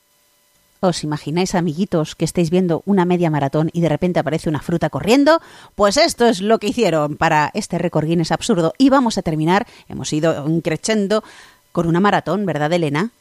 ¿Os 0.84 1.06
imagináis, 1.06 1.56
amiguitos, 1.56 2.14
que 2.14 2.26
estáis 2.26 2.50
viendo 2.50 2.84
una 2.86 3.06
media 3.06 3.30
maratón 3.30 3.70
y 3.72 3.80
de 3.80 3.88
repente 3.88 4.20
aparece 4.20 4.50
una 4.50 4.60
fruta 4.60 4.90
corriendo? 4.90 5.40
Pues 5.76 5.96
esto 5.96 6.26
es 6.26 6.42
lo 6.42 6.60
que 6.60 6.68
hicieron 6.68 7.16
para 7.16 7.52
este 7.54 7.78
récord 7.78 8.06
Guinness 8.06 8.34
absurdo. 8.34 8.74
Y 8.78 8.90
vamos 8.90 9.18
a 9.18 9.22
terminar, 9.22 9.66
hemos 9.88 10.12
ido 10.12 10.46
increchendo 10.46 11.24
con 11.72 11.88
una 11.88 12.02
maratón, 12.02 12.46
¿verdad, 12.46 12.74
Elena? 12.74 13.12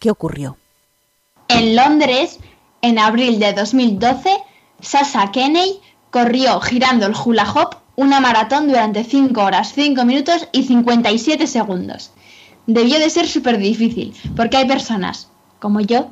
¿Qué 0.00 0.10
ocurrió? 0.10 0.56
En 1.46 1.76
Londres, 1.76 2.40
en 2.82 2.98
abril 2.98 3.38
de 3.38 3.52
2012, 3.52 4.28
Sasha 4.80 5.30
Kenney 5.30 5.78
corrió 6.10 6.60
girando 6.60 7.06
el 7.06 7.14
hula 7.14 7.48
hoop 7.52 7.76
una 7.94 8.18
maratón 8.18 8.66
durante 8.66 9.04
5 9.04 9.40
horas, 9.40 9.74
5 9.76 10.04
minutos 10.04 10.48
y 10.50 10.64
57 10.64 11.46
segundos. 11.46 12.10
Debió 12.66 12.98
de 12.98 13.10
ser 13.10 13.28
súper 13.28 13.58
difícil, 13.58 14.12
porque 14.34 14.56
hay 14.56 14.66
personas, 14.66 15.28
como 15.60 15.78
yo, 15.80 16.10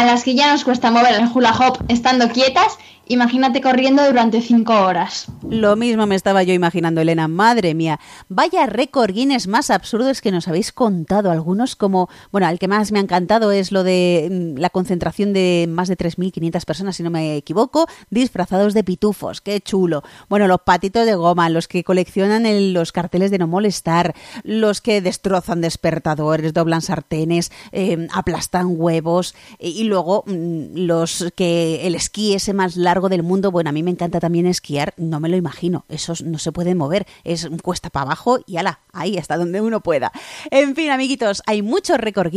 a 0.00 0.04
las 0.06 0.24
que 0.24 0.34
ya 0.34 0.50
nos 0.50 0.64
cuesta 0.64 0.90
mover 0.90 1.12
el 1.14 1.28
hula 1.28 1.52
hoop 1.52 1.84
estando 1.88 2.30
quietas, 2.30 2.78
imagínate 3.10 3.60
corriendo 3.60 4.06
durante 4.06 4.40
cinco 4.40 4.72
horas. 4.72 5.26
Lo 5.48 5.74
mismo 5.74 6.06
me 6.06 6.14
estaba 6.14 6.44
yo 6.44 6.54
imaginando, 6.54 7.00
Elena. 7.00 7.26
Madre 7.26 7.74
mía, 7.74 7.98
vaya 8.28 8.66
récord 8.66 9.12
Guinness 9.12 9.48
más 9.48 9.70
absurdos 9.70 10.20
que 10.20 10.30
nos 10.30 10.46
habéis 10.46 10.72
contado. 10.72 11.32
Algunos 11.32 11.74
como, 11.74 12.08
bueno, 12.30 12.48
el 12.48 12.60
que 12.60 12.68
más 12.68 12.92
me 12.92 13.00
ha 13.00 13.02
encantado 13.02 13.50
es 13.50 13.72
lo 13.72 13.82
de 13.82 14.28
mm, 14.30 14.58
la 14.60 14.70
concentración 14.70 15.32
de 15.32 15.66
más 15.68 15.88
de 15.88 15.98
3.500 15.98 16.64
personas, 16.64 16.96
si 16.96 17.02
no 17.02 17.10
me 17.10 17.36
equivoco, 17.36 17.88
disfrazados 18.10 18.74
de 18.74 18.84
pitufos. 18.84 19.40
Qué 19.40 19.60
chulo. 19.60 20.04
Bueno, 20.28 20.46
los 20.46 20.60
patitos 20.60 21.04
de 21.04 21.16
goma, 21.16 21.48
los 21.48 21.66
que 21.66 21.82
coleccionan 21.82 22.44
los 22.72 22.92
carteles 22.92 23.32
de 23.32 23.38
no 23.38 23.48
molestar, 23.48 24.14
los 24.44 24.80
que 24.80 25.00
destrozan 25.00 25.60
despertadores, 25.60 26.52
doblan 26.52 26.80
sartenes, 26.80 27.50
eh, 27.72 28.06
aplastan 28.12 28.66
huevos 28.68 29.34
y 29.58 29.82
luego 29.82 30.22
mm, 30.26 30.76
los 30.76 31.32
que 31.34 31.88
el 31.88 31.96
esquí 31.96 32.34
ese 32.34 32.54
más 32.54 32.76
largo 32.76 32.99
del 33.08 33.22
mundo, 33.22 33.50
bueno, 33.50 33.70
a 33.70 33.72
mí 33.72 33.82
me 33.82 33.90
encanta 33.90 34.20
también 34.20 34.46
esquiar, 34.46 34.94
no 34.96 35.20
me 35.20 35.28
lo 35.28 35.36
imagino, 35.36 35.84
esos 35.88 36.22
no 36.22 36.38
se 36.38 36.52
pueden 36.52 36.76
mover, 36.76 37.06
es 37.24 37.48
cuesta 37.62 37.90
para 37.90 38.02
abajo 38.02 38.40
y 38.46 38.56
ala, 38.56 38.80
ahí 38.92 39.18
hasta 39.18 39.36
donde 39.36 39.60
uno 39.60 39.80
pueda. 39.80 40.12
En 40.50 40.74
fin, 40.74 40.90
amiguitos, 40.90 41.42
hay 41.46 41.62
muchos 41.62 41.98
récord 41.98 42.30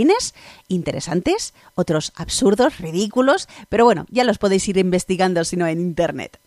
interesantes, 0.68 1.54
otros 1.76 2.14
absurdos, 2.16 2.80
ridículos, 2.80 3.48
pero 3.70 3.86
bueno, 3.86 4.06
ya 4.10 4.24
los 4.24 4.38
podéis 4.38 4.68
ir 4.70 4.78
investigando 4.78 5.44
si 5.44 5.58
no 5.58 5.68
en 5.68 5.80
internet. 5.80 6.40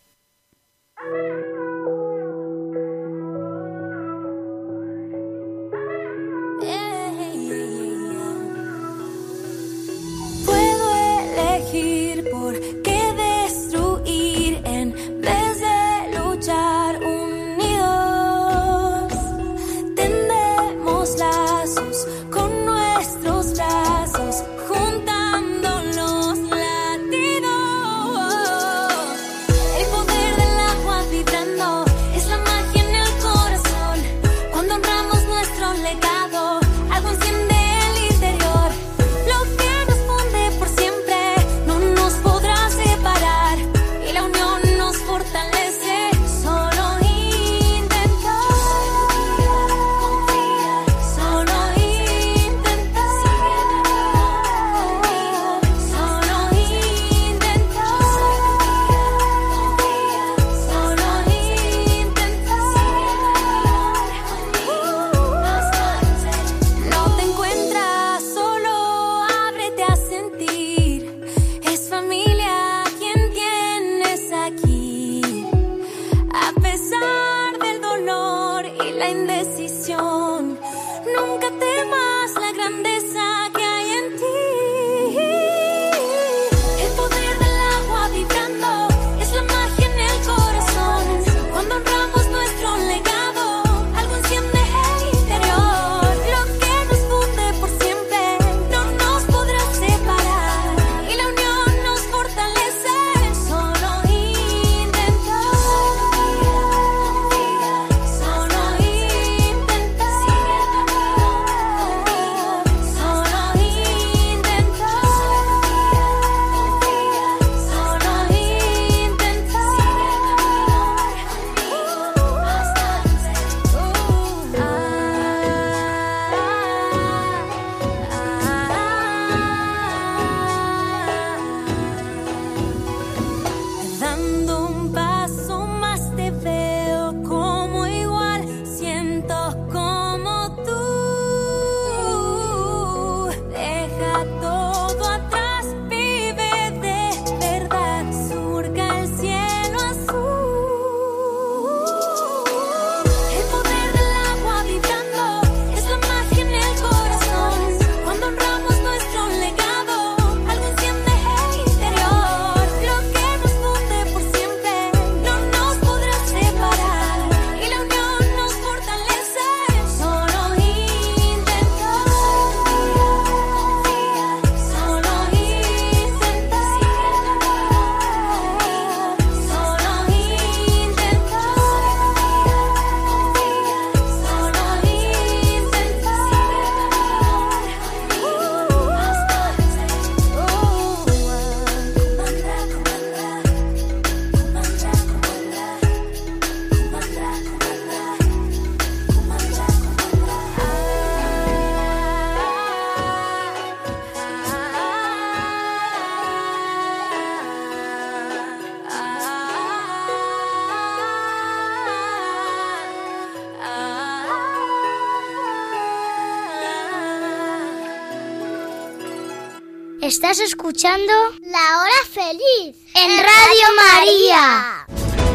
Estás 220.07 220.39
escuchando 220.39 221.13
La 221.43 221.81
Hora 221.81 222.07
Feliz 222.09 222.77
en 222.95 223.19
Radio 223.19 223.67
María. 223.77 224.87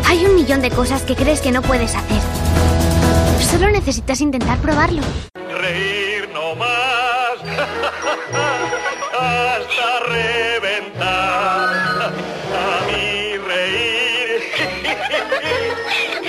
Hay 0.08 0.26
un 0.26 0.34
millón 0.34 0.62
de 0.62 0.72
cosas 0.72 1.02
que 1.02 1.14
crees 1.14 1.42
que 1.42 1.52
no 1.52 1.62
puedes 1.62 1.94
hacer. 1.94 2.22
Solo 3.52 3.70
necesitas 3.70 4.22
intentar 4.22 4.60
probarlo. 4.60 5.02
Reír 5.34 6.30
no 6.30 6.56
más 6.56 7.34
hasta 9.20 10.00
reventar. 10.08 12.14
A 12.56 12.86
mí 12.88 13.38
reír 13.40 14.42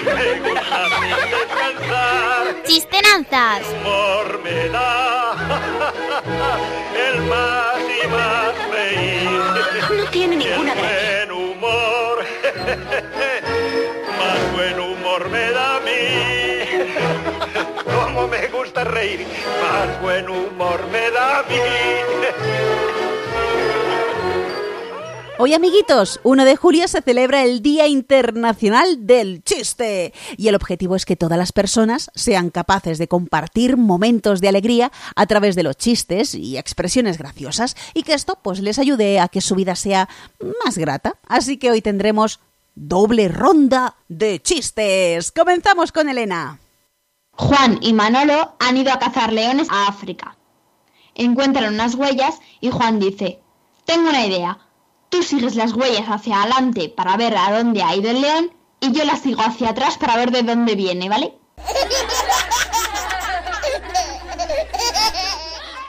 me 0.04 0.40
gusta 0.40 0.88
descansar. 1.30 2.62
Chistenanzas. 2.66 3.68
Humor 3.68 4.40
me 4.42 4.68
da 4.68 5.36
el. 7.08 7.22
No 10.02 10.10
tiene 10.10 10.34
ninguna 10.36 10.74
gracia. 10.74 11.26
buen 11.26 11.30
humor, 11.30 12.18
más 14.18 14.52
buen 14.52 14.80
humor 14.80 15.30
me 15.30 15.52
da 15.52 15.76
a 15.76 15.80
mí. 15.80 15.92
Como 17.84 18.26
me 18.26 18.48
gusta 18.48 18.82
reír, 18.82 19.24
más 19.62 20.02
buen 20.02 20.28
humor 20.28 20.80
me 20.90 21.08
da 21.12 21.38
a 21.38 21.42
mí. 21.44 22.88
Hoy, 25.44 25.54
amiguitos, 25.54 26.20
1 26.22 26.44
de 26.44 26.54
julio 26.54 26.86
se 26.86 27.02
celebra 27.02 27.42
el 27.42 27.62
Día 27.62 27.88
Internacional 27.88 29.08
del 29.08 29.42
Chiste. 29.42 30.14
Y 30.36 30.46
el 30.46 30.54
objetivo 30.54 30.94
es 30.94 31.04
que 31.04 31.16
todas 31.16 31.36
las 31.36 31.50
personas 31.50 32.12
sean 32.14 32.50
capaces 32.50 32.96
de 32.96 33.08
compartir 33.08 33.76
momentos 33.76 34.40
de 34.40 34.46
alegría 34.46 34.92
a 35.16 35.26
través 35.26 35.56
de 35.56 35.64
los 35.64 35.76
chistes 35.76 36.36
y 36.36 36.58
expresiones 36.58 37.18
graciosas 37.18 37.74
y 37.92 38.04
que 38.04 38.14
esto 38.14 38.38
pues 38.40 38.60
les 38.60 38.78
ayude 38.78 39.18
a 39.18 39.26
que 39.26 39.40
su 39.40 39.56
vida 39.56 39.74
sea 39.74 40.08
más 40.64 40.78
grata. 40.78 41.16
Así 41.26 41.56
que 41.56 41.72
hoy 41.72 41.82
tendremos 41.82 42.38
doble 42.76 43.26
ronda 43.26 43.96
de 44.06 44.40
chistes. 44.40 45.32
Comenzamos 45.32 45.90
con 45.90 46.08
Elena. 46.08 46.60
Juan 47.32 47.80
y 47.80 47.94
Manolo 47.94 48.54
han 48.60 48.76
ido 48.76 48.92
a 48.92 49.00
cazar 49.00 49.32
leones 49.32 49.66
a 49.72 49.88
África. 49.88 50.36
Encuentran 51.16 51.74
unas 51.74 51.96
huellas 51.96 52.38
y 52.60 52.70
Juan 52.70 53.00
dice, 53.00 53.40
tengo 53.84 54.08
una 54.08 54.24
idea. 54.24 54.68
Tú 55.12 55.22
sigues 55.22 55.56
las 55.56 55.74
huellas 55.74 56.08
hacia 56.08 56.40
adelante 56.40 56.88
para 56.88 57.18
ver 57.18 57.36
a 57.36 57.52
dónde 57.52 57.82
ha 57.82 57.94
ido 57.94 58.08
el 58.08 58.22
león 58.22 58.50
y 58.80 58.92
yo 58.92 59.04
las 59.04 59.20
sigo 59.20 59.42
hacia 59.42 59.68
atrás 59.68 59.98
para 59.98 60.16
ver 60.16 60.30
de 60.30 60.42
dónde 60.42 60.74
viene, 60.74 61.10
¿vale? 61.10 61.34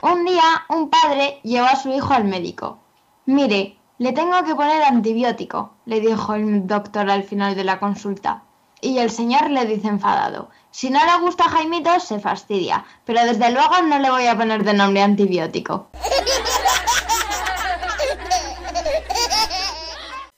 Un 0.02 0.26
día 0.26 0.66
un 0.68 0.90
padre 0.90 1.40
llevó 1.44 1.68
a 1.68 1.78
su 1.78 1.90
hijo 1.94 2.14
al 2.14 2.26
médico. 2.26 2.80
Mire, 3.26 3.78
le 3.98 4.12
tengo 4.12 4.44
que 4.44 4.56
poner 4.56 4.84
antibiótico, 4.84 5.72
le 5.86 6.02
dijo 6.02 6.34
el 6.34 6.68
doctor 6.68 7.10
al 7.10 7.24
final 7.24 7.56
de 7.56 7.64
la 7.64 7.80
consulta. 7.80 8.44
Y 8.82 8.98
el 8.98 9.10
señor 9.10 9.50
le 9.52 9.66
dice 9.66 9.88
enfadado, 9.88 10.50
si 10.70 10.90
no 10.90 11.00
le 11.00 11.22
gusta 11.22 11.46
Jaimito, 11.46 11.98
se 12.02 12.20
fastidia, 12.20 12.84
pero 13.06 13.24
desde 13.24 13.52
luego 13.52 13.84
no 13.84 14.00
le 14.00 14.10
voy 14.10 14.28
a 14.28 14.36
poner 14.36 14.66
de 14.66 14.74
nombre 14.74 15.02
antibiótico. 15.02 15.88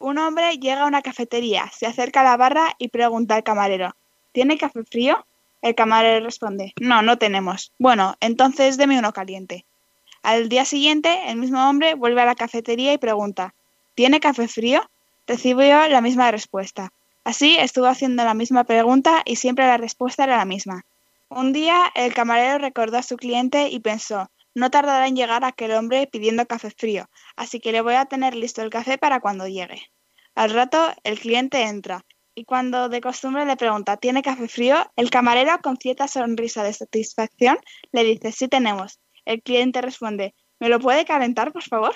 Un 0.05 0.19
hombre 0.19 0.59
llega 0.59 0.83
a 0.83 0.85
una 0.85 1.01
cafetería, 1.01 1.71
se 1.75 1.87
acerca 1.87 2.21
a 2.21 2.23
la 2.23 2.37
barra 2.37 2.75
y 2.77 2.89
pregunta 2.89 3.33
al 3.33 3.41
camarero, 3.41 3.95
¿tiene 4.33 4.55
café 4.55 4.83
frío? 4.83 5.25
El 5.63 5.73
camarero 5.73 6.23
responde, 6.23 6.73
no, 6.79 7.01
no 7.01 7.17
tenemos. 7.17 7.73
Bueno, 7.79 8.15
entonces 8.19 8.77
deme 8.77 8.99
uno 8.99 9.13
caliente. 9.13 9.65
Al 10.21 10.47
día 10.47 10.63
siguiente, 10.63 11.31
el 11.31 11.37
mismo 11.37 11.67
hombre 11.67 11.95
vuelve 11.95 12.21
a 12.21 12.25
la 12.25 12.35
cafetería 12.35 12.93
y 12.93 12.99
pregunta, 12.99 13.55
¿tiene 13.95 14.19
café 14.19 14.47
frío? 14.47 14.87
Recibió 15.25 15.87
la 15.87 16.01
misma 16.01 16.29
respuesta. 16.29 16.93
Así 17.23 17.57
estuvo 17.57 17.87
haciendo 17.87 18.23
la 18.23 18.35
misma 18.35 18.63
pregunta 18.63 19.23
y 19.25 19.37
siempre 19.37 19.65
la 19.65 19.77
respuesta 19.77 20.25
era 20.25 20.37
la 20.37 20.45
misma. 20.45 20.85
Un 21.29 21.51
día 21.51 21.91
el 21.95 22.13
camarero 22.13 22.59
recordó 22.59 22.99
a 22.99 23.01
su 23.01 23.17
cliente 23.17 23.69
y 23.69 23.79
pensó, 23.79 24.29
no 24.53 24.69
tardará 24.69 25.07
en 25.07 25.15
llegar 25.15 25.43
aquel 25.43 25.71
hombre 25.71 26.05
pidiendo 26.05 26.45
café 26.45 26.69
frío, 26.69 27.09
así 27.35 27.59
que 27.59 27.71
le 27.71 27.81
voy 27.81 27.95
a 27.95 28.05
tener 28.05 28.35
listo 28.35 28.61
el 28.61 28.69
café 28.69 28.99
para 28.99 29.19
cuando 29.19 29.47
llegue. 29.47 29.81
Al 30.35 30.49
rato 30.49 30.93
el 31.05 31.17
cliente 31.17 31.61
entra 31.61 32.03
y 32.35 32.43
cuando 32.43 32.89
de 32.89 32.99
costumbre 32.99 33.45
le 33.45 33.55
pregunta 33.55 33.95
¿tiene 33.95 34.21
café 34.21 34.49
frío? 34.49 34.75
El 34.97 35.09
camarero 35.09 35.57
con 35.63 35.77
cierta 35.77 36.09
sonrisa 36.09 36.61
de 36.61 36.73
satisfacción 36.73 37.57
le 37.93 38.03
dice 38.03 38.33
sí 38.33 38.49
tenemos. 38.49 38.99
El 39.23 39.41
cliente 39.41 39.81
responde 39.81 40.35
¿me 40.59 40.67
lo 40.67 40.81
puede 40.81 41.05
calentar 41.05 41.53
por 41.53 41.63
favor? 41.63 41.95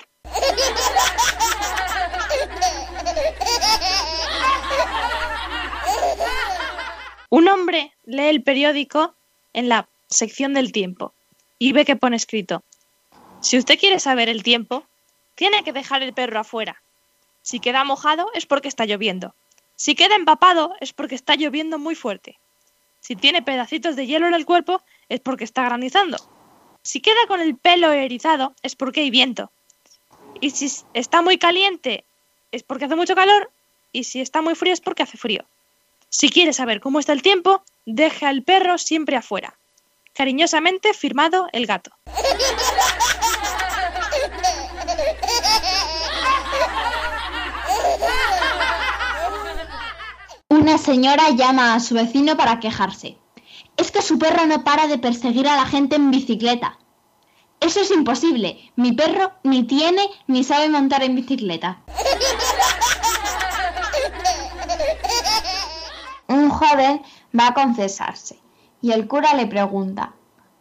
Un 7.30 7.48
hombre 7.50 7.94
lee 8.06 8.30
el 8.30 8.42
periódico 8.42 9.16
en 9.52 9.68
la 9.68 9.90
sección 10.08 10.54
del 10.54 10.72
tiempo 10.72 11.14
y 11.60 11.74
ve 11.74 11.84
que 11.84 11.98
pone 11.98 12.16
escrito, 12.16 12.64
si 13.42 13.58
usted 13.58 13.78
quiere 13.78 14.00
saber 14.00 14.30
el 14.30 14.44
tiempo, 14.44 14.86
tiene 15.36 15.64
que 15.64 15.74
dejar 15.74 16.04
el 16.04 16.14
perro 16.14 16.40
afuera. 16.40 16.82
Si 17.42 17.60
queda 17.60 17.84
mojado 17.84 18.30
es 18.34 18.46
porque 18.46 18.68
está 18.68 18.86
lloviendo. 18.86 19.34
Si 19.76 19.96
queda 19.96 20.16
empapado 20.16 20.76
es 20.80 20.94
porque 20.94 21.16
está 21.16 21.36
lloviendo 21.36 21.80
muy 21.80 21.96
fuerte. 21.96 22.38
Si 23.00 23.16
tiene 23.16 23.42
pedacitos 23.42 23.96
de 23.96 24.08
hielo 24.08 24.28
en 24.28 24.34
el 24.34 24.46
cuerpo 24.46 24.82
es 25.08 25.20
porque 25.20 25.46
está 25.46 25.64
granizando. 25.64 26.18
Si 26.82 27.00
queda 27.02 27.28
con 27.28 27.40
el 27.40 27.56
pelo 27.56 27.92
erizado 27.92 28.54
es 28.62 28.76
porque 28.76 29.02
hay 29.02 29.10
viento. 29.10 29.52
Y 30.42 30.52
si 30.52 30.72
está 30.94 31.22
muy 31.22 31.38
caliente 31.38 32.04
es 32.52 32.64
porque 32.64 32.86
hace 32.86 32.96
mucho 32.96 33.16
calor. 33.16 33.52
Y 33.92 34.04
si 34.04 34.22
está 34.22 34.42
muy 34.42 34.56
frío 34.56 34.74
es 34.74 34.82
porque 34.82 35.04
hace 35.04 35.18
frío. 35.18 35.44
Si 36.10 36.30
quiere 36.30 36.54
saber 36.54 36.80
cómo 36.80 37.00
está 37.00 37.14
el 37.14 37.22
tiempo, 37.22 37.64
deje 37.86 38.26
al 38.26 38.44
perro 38.44 38.78
siempre 38.78 39.16
afuera. 39.16 39.58
Cariñosamente 40.14 40.94
firmado 40.94 41.48
el 41.54 41.66
gato. 41.66 41.92
Una 50.52 50.80
señora 50.80 51.30
llama 51.30 51.76
a 51.76 51.80
su 51.80 51.93
vecino 51.93 52.36
para 52.36 52.60
quejarse. 52.60 53.20
Es 53.78 53.91
que 53.91 54.02
su 54.02 54.18
perro 54.18 54.47
no 54.47 54.64
para 54.64 54.88
de 54.88 54.97
perseguir 54.97 55.47
a 55.47 55.56
la 55.56 55.66
gente 55.66 55.95
en 55.95 56.10
bicicleta. 56.10 56.80
Eso 57.60 57.82
es 57.82 57.91
imposible. 57.91 58.72
Mi 58.76 58.91
perro 58.93 59.34
ni 59.43 59.64
tiene 59.64 60.02
ni 60.26 60.43
sabe 60.43 60.68
montar 60.70 61.04
en 61.04 61.16
bicicleta. 61.16 61.82
Un 66.28 66.50
joven 66.50 67.04
va 67.39 67.50
a 67.50 67.54
confesarse 67.54 68.39
y 68.82 68.91
el 68.91 69.08
cura 69.08 69.36
le 69.36 69.45
pregunta, 69.45 70.14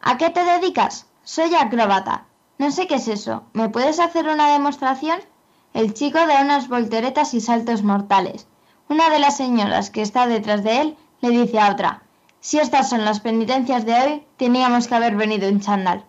¿A 0.03 0.19
qué 0.19 0.29
te 0.29 0.45
dedicas? 0.45 1.07
Soy 1.25 1.55
acróbata. 1.55 2.27
No 2.59 2.71
sé 2.71 2.87
qué 2.87 2.97
es 2.97 3.09
eso. 3.09 3.45
¿Me 3.55 3.71
puedes 3.71 4.01
hacer 4.01 4.29
una 4.29 4.53
demostración? 4.53 5.21
El 5.73 5.95
chico 5.95 6.19
da 6.19 6.43
unas 6.43 6.69
volteretas 6.69 7.33
y 7.33 7.41
saltos 7.41 7.83
mortales. 7.83 8.47
Una 8.89 9.11
de 9.11 9.19
las 9.19 9.37
señoras 9.37 9.91
que 9.91 10.01
está 10.01 10.27
detrás 10.27 10.65
de 10.65 10.81
él 10.81 10.97
le 11.21 11.31
dice 11.31 11.59
a 11.59 11.71
otra, 11.73 12.03
si 12.41 12.59
estas 12.59 12.89
son 12.89 13.05
las 13.05 13.21
penitencias 13.21 13.85
de 13.85 13.93
hoy, 13.93 14.27
teníamos 14.39 14.89
que 14.89 14.95
haber 14.95 15.15
venido 15.15 15.47
en 15.47 15.61
chándal. 15.61 16.05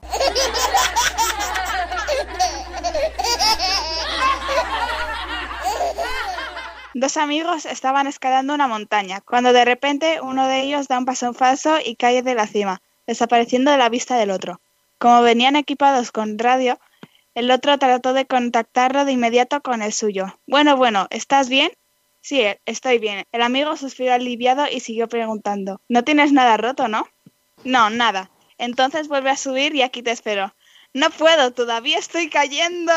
Dos 6.93 7.17
amigos 7.17 7.65
estaban 7.65 8.07
escalando 8.07 8.53
una 8.53 8.67
montaña, 8.67 9.21
cuando 9.21 9.51
de 9.51 9.65
repente 9.65 10.21
uno 10.21 10.47
de 10.47 10.61
ellos 10.61 10.87
da 10.87 10.99
un 10.99 11.05
paso 11.05 11.33
falso 11.33 11.77
y 11.83 11.95
cae 11.95 12.23
de 12.23 12.35
la 12.35 12.47
cima, 12.47 12.81
desapareciendo 13.07 13.71
de 13.71 13.77
la 13.77 13.89
vista 13.89 14.15
del 14.15 14.31
otro. 14.31 14.61
Como 14.97 15.21
venían 15.21 15.55
equipados 15.55 16.11
con 16.11 16.39
radio, 16.39 16.79
el 17.35 17.51
otro 17.51 17.77
trató 17.77 18.13
de 18.13 18.25
contactarlo 18.25 19.05
de 19.05 19.11
inmediato 19.11 19.61
con 19.61 19.81
el 19.81 19.93
suyo. 19.93 20.39
Bueno, 20.47 20.77
bueno, 20.77 21.07
¿estás 21.09 21.47
bien? 21.49 21.71
Sí, 22.21 22.43
estoy 22.65 22.99
bien. 22.99 23.25
El 23.31 23.41
amigo 23.41 23.75
suspiró 23.77 24.13
aliviado 24.13 24.67
y 24.67 24.79
siguió 24.79 25.07
preguntando. 25.07 25.81
No 25.87 26.03
tienes 26.03 26.31
nada 26.31 26.57
roto, 26.57 26.87
¿no? 26.87 27.07
No, 27.63 27.89
nada. 27.89 28.29
Entonces 28.57 29.07
vuelve 29.07 29.29
a 29.29 29.37
subir 29.37 29.75
y 29.75 29.81
aquí 29.81 30.03
te 30.03 30.11
espero. 30.11 30.53
No 30.93 31.09
puedo, 31.11 31.51
todavía 31.51 31.97
estoy 31.97 32.29
cayendo. 32.29 32.93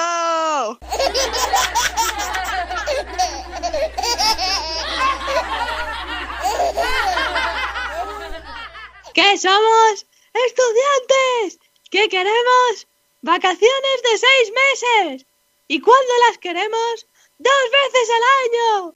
¿Qué 9.14 9.38
somos? 9.38 10.06
¡Estudiantes! 10.32 11.58
¿Qué 11.90 12.08
queremos? 12.08 12.88
¡Vacaciones 13.20 14.02
de 14.02 14.18
seis 14.18 14.52
meses! 14.54 15.26
¿Y 15.68 15.80
cuándo 15.80 16.12
las 16.28 16.38
queremos? 16.38 17.06
¡Dos 17.42 17.64
veces 17.72 18.08
al 18.16 18.22
año! 18.40 18.92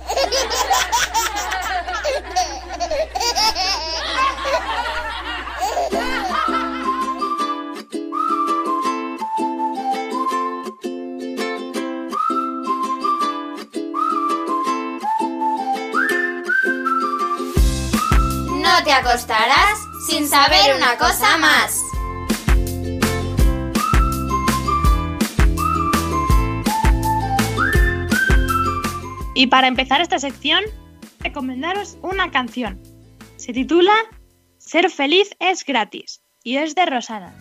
No 18.63 18.85
te 18.85 18.93
acostarás 18.93 19.79
sin 20.07 20.29
saber 20.29 20.77
una 20.77 20.97
cosa 20.97 21.37
más. 21.39 21.86
Y 29.37 29.49
para 29.49 29.69
empezar 29.69 30.01
esta 30.01 30.19
sección, 30.19 30.65
recomendaros 31.21 31.99
una 32.01 32.31
canción. 32.31 32.81
Se 33.37 33.53
titula 33.53 33.93
Ser 34.57 34.91
feliz 34.91 35.29
es 35.41 35.63
gratis 35.63 36.23
y 36.43 36.57
es 36.57 36.75
de 36.75 36.87
Rosana. 36.87 37.37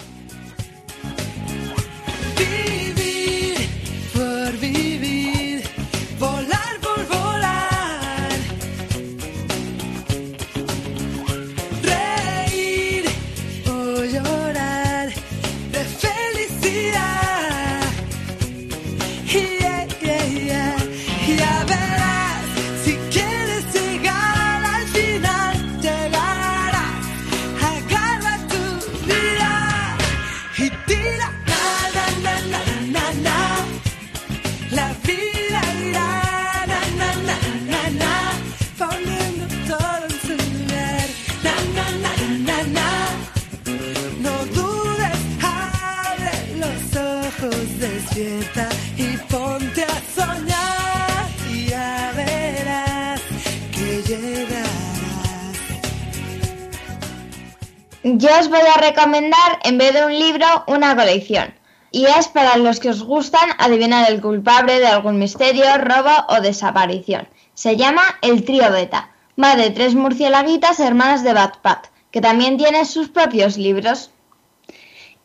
Yo 58.17 58.29
os 58.39 58.47
voy 58.47 58.61
a 58.61 58.79
recomendar, 58.79 59.59
en 59.65 59.77
vez 59.77 59.93
de 59.93 60.05
un 60.05 60.17
libro, 60.17 60.45
una 60.67 60.95
colección. 60.95 61.53
Y 61.91 62.05
es 62.05 62.29
para 62.29 62.55
los 62.55 62.79
que 62.79 62.89
os 62.89 63.03
gustan 63.03 63.49
adivinar 63.57 64.09
el 64.09 64.21
culpable 64.21 64.79
de 64.79 64.87
algún 64.87 65.19
misterio, 65.19 65.65
robo 65.79 66.15
o 66.29 66.39
desaparición. 66.39 67.27
Se 67.55 67.75
llama 67.75 68.03
El 68.21 68.45
Trío 68.45 68.71
Beta. 68.71 69.09
Va 69.41 69.57
de 69.57 69.69
tres 69.69 69.95
murciélaguitas 69.95 70.79
hermanas 70.79 71.25
de 71.25 71.33
Bat 71.33 71.57
Pat, 71.57 71.87
que 72.11 72.21
también 72.21 72.57
tiene 72.57 72.85
sus 72.85 73.09
propios 73.09 73.57
libros. 73.57 74.11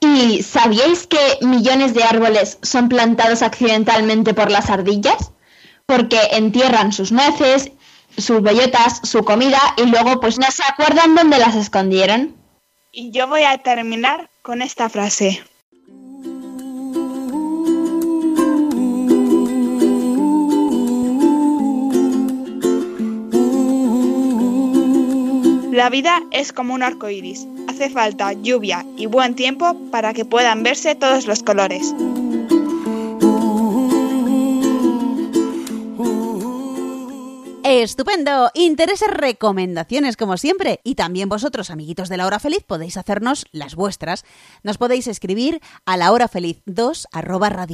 ¿Y 0.01 0.43
sabíais 0.43 1.07
que 1.07 1.39
millones 1.43 1.95
de 1.95 2.03
árboles 2.03 2.59
son 2.63 2.89
plantados 2.89 3.43
accidentalmente 3.43 4.35
por 4.35 4.51
las 4.51 4.69
ardillas? 4.69 5.31
Porque 5.87 6.19
entierran 6.33 6.93
sus 6.93 7.13
nueces, 7.13 7.71
sus 8.19 8.43
bellotas, 8.43 9.01
su 9.05 9.25
comida 9.25 9.61
y 9.77 9.85
luego 9.85 10.19
pues 10.19 10.41
no 10.41 10.51
se 10.51 10.65
acuerdan 10.65 11.15
dónde 11.15 11.39
las 11.39 11.55
escondieron. 11.55 12.40
Y 12.93 13.13
yo 13.13 13.29
voy 13.29 13.45
a 13.45 13.57
terminar 13.59 14.31
con 14.43 14.63
esta 14.63 14.89
frase. 14.89 15.43
La 25.71 25.89
vida 25.89 26.21
es 26.33 26.53
como 26.53 26.75
un 26.75 26.83
arco 26.83 27.09
iris. 27.09 27.47
Hace 27.69 27.91
falta 27.91 28.33
lluvia 28.33 28.85
y 28.97 29.07
buen 29.07 29.37
tiempo 29.37 29.77
para 29.93 30.13
que 30.13 30.25
puedan 30.25 30.65
verse 30.65 30.97
todos 30.97 31.27
los 31.27 31.45
colores. 31.45 31.95
Estupendo, 37.73 38.51
intereses, 38.55 39.09
recomendaciones 39.09 40.17
como 40.17 40.37
siempre. 40.37 40.81
Y 40.83 40.97
también 40.97 41.29
vosotros, 41.29 41.71
amiguitos 41.71 42.09
de 42.09 42.17
la 42.17 42.27
hora 42.27 42.41
feliz, 42.41 42.65
podéis 42.67 42.97
hacernos 42.97 43.47
las 43.53 43.77
vuestras. 43.77 44.25
Nos 44.65 44.77
podéis 44.77 45.07
escribir 45.07 45.61
a 45.87 45.97
la 45.97 46.11
hora 46.11 46.27
feliz 46.27 46.63
2 46.67 47.07
arroba 47.13 47.69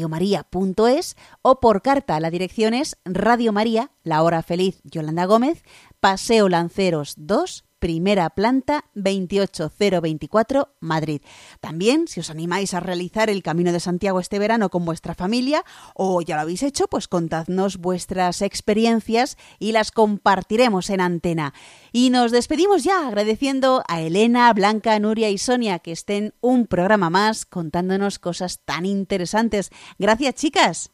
o 1.40 1.61
por 1.61 1.80
carta 1.80 2.16
a 2.16 2.20
la 2.20 2.30
dirección 2.30 2.74
es 2.74 2.99
Radio 3.07 3.55
María, 3.55 3.90
la 4.03 4.22
hora 4.22 4.42
feliz 4.42 4.82
Yolanda 4.84 5.24
Gómez, 5.24 5.64
Paseo 5.99 6.51
Lanceros 6.51 7.14
2, 7.16 7.64
primera 7.87 8.30
planta 8.30 8.84
28024 8.95 10.74
Madrid. 10.80 11.20
También, 11.61 12.09
si 12.09 12.18
os 12.18 12.30
animáis 12.30 12.74
a 12.74 12.80
realizar 12.80 13.30
el 13.30 13.45
Camino 13.45 13.70
de 13.70 13.78
Santiago 13.78 14.18
este 14.18 14.41
verano 14.41 14.70
con 14.70 14.84
vuestra 14.84 15.14
familia 15.14 15.64
o 15.95 16.20
ya 16.20 16.34
lo 16.34 16.41
habéis 16.41 16.64
hecho, 16.64 16.89
pues 16.89 17.07
contadnos 17.07 17.76
vuestras 17.76 18.43
experiencias 18.43 19.39
y 19.61 19.70
las 19.70 19.93
compartiremos 19.93 20.91
en 20.91 21.01
antena. 21.01 21.55
Y 21.93 22.11
nos 22.11 22.32
despedimos 22.32 22.82
ya 22.82 23.07
agradeciendo 23.07 23.84
a 23.87 24.01
Elena, 24.01 24.53
Blanca, 24.53 24.99
Nuria 24.99 25.30
y 25.30 25.39
Sonia 25.39 25.78
que 25.78 25.93
estén 25.93 26.34
un 26.41 26.66
programa 26.66 27.09
más 27.09 27.47
contándonos 27.47 28.18
cosas 28.18 28.59
tan 28.64 28.84
interesantes. 28.84 29.70
Gracias, 29.97 30.34
chicas. 30.34 30.91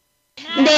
De. 0.57 0.69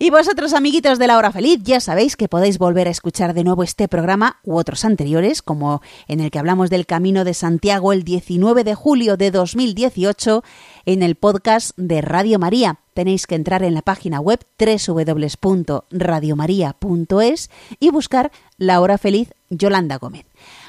Y 0.00 0.10
vosotros, 0.10 0.52
amiguitos 0.52 1.00
de 1.00 1.08
la 1.08 1.18
hora 1.18 1.32
feliz, 1.32 1.58
ya 1.64 1.80
sabéis 1.80 2.14
que 2.14 2.28
podéis 2.28 2.58
volver 2.58 2.86
a 2.86 2.92
escuchar 2.92 3.34
de 3.34 3.42
nuevo 3.42 3.64
este 3.64 3.88
programa 3.88 4.38
u 4.44 4.56
otros 4.56 4.84
anteriores, 4.84 5.42
como 5.42 5.82
en 6.06 6.20
el 6.20 6.30
que 6.30 6.38
hablamos 6.38 6.70
del 6.70 6.86
Camino 6.86 7.24
de 7.24 7.34
Santiago 7.34 7.92
el 7.92 8.04
19 8.04 8.62
de 8.62 8.76
julio 8.76 9.16
de 9.16 9.32
2018 9.32 10.44
en 10.86 11.02
el 11.02 11.16
podcast 11.16 11.76
de 11.76 12.00
Radio 12.00 12.38
María. 12.38 12.78
Tenéis 12.94 13.26
que 13.26 13.34
entrar 13.34 13.64
en 13.64 13.74
la 13.74 13.82
página 13.82 14.20
web 14.20 14.38
www.radiomaria.es 14.58 17.50
y 17.80 17.90
buscar 17.90 18.30
La 18.56 18.80
hora 18.80 18.98
feliz 18.98 19.34
Yolanda 19.50 19.98
Gómez. 19.98 20.26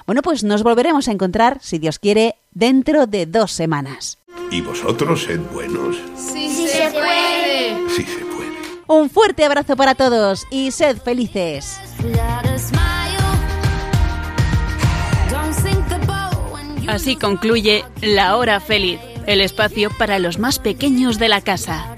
Bueno, 0.07 0.23
pues 0.23 0.43
nos 0.43 0.63
volveremos 0.63 1.07
a 1.07 1.11
encontrar, 1.11 1.59
si 1.61 1.77
Dios 1.77 1.99
quiere, 1.99 2.37
dentro 2.51 3.05
de 3.05 3.27
dos 3.27 3.51
semanas. 3.51 4.17
¿Y 4.49 4.61
vosotros 4.61 5.25
sed 5.25 5.39
buenos? 5.53 5.97
Sí, 6.15 6.49
sí 6.49 6.67
se 6.67 6.89
puede. 6.89 7.77
Sí 7.89 8.03
se 8.03 8.25
puede. 8.25 8.28
Un 8.89 9.11
fuerte 9.11 9.45
abrazo 9.45 9.75
para 9.75 9.93
todos 9.93 10.47
y 10.49 10.71
sed 10.71 10.97
felices. 10.97 11.79
Así 16.87 17.15
concluye 17.15 17.85
La 18.01 18.35
Hora 18.35 18.59
Feliz, 18.59 18.99
el 19.27 19.41
espacio 19.41 19.91
para 19.99 20.17
los 20.17 20.39
más 20.39 20.57
pequeños 20.57 21.19
de 21.19 21.29
la 21.29 21.41
casa. 21.41 21.95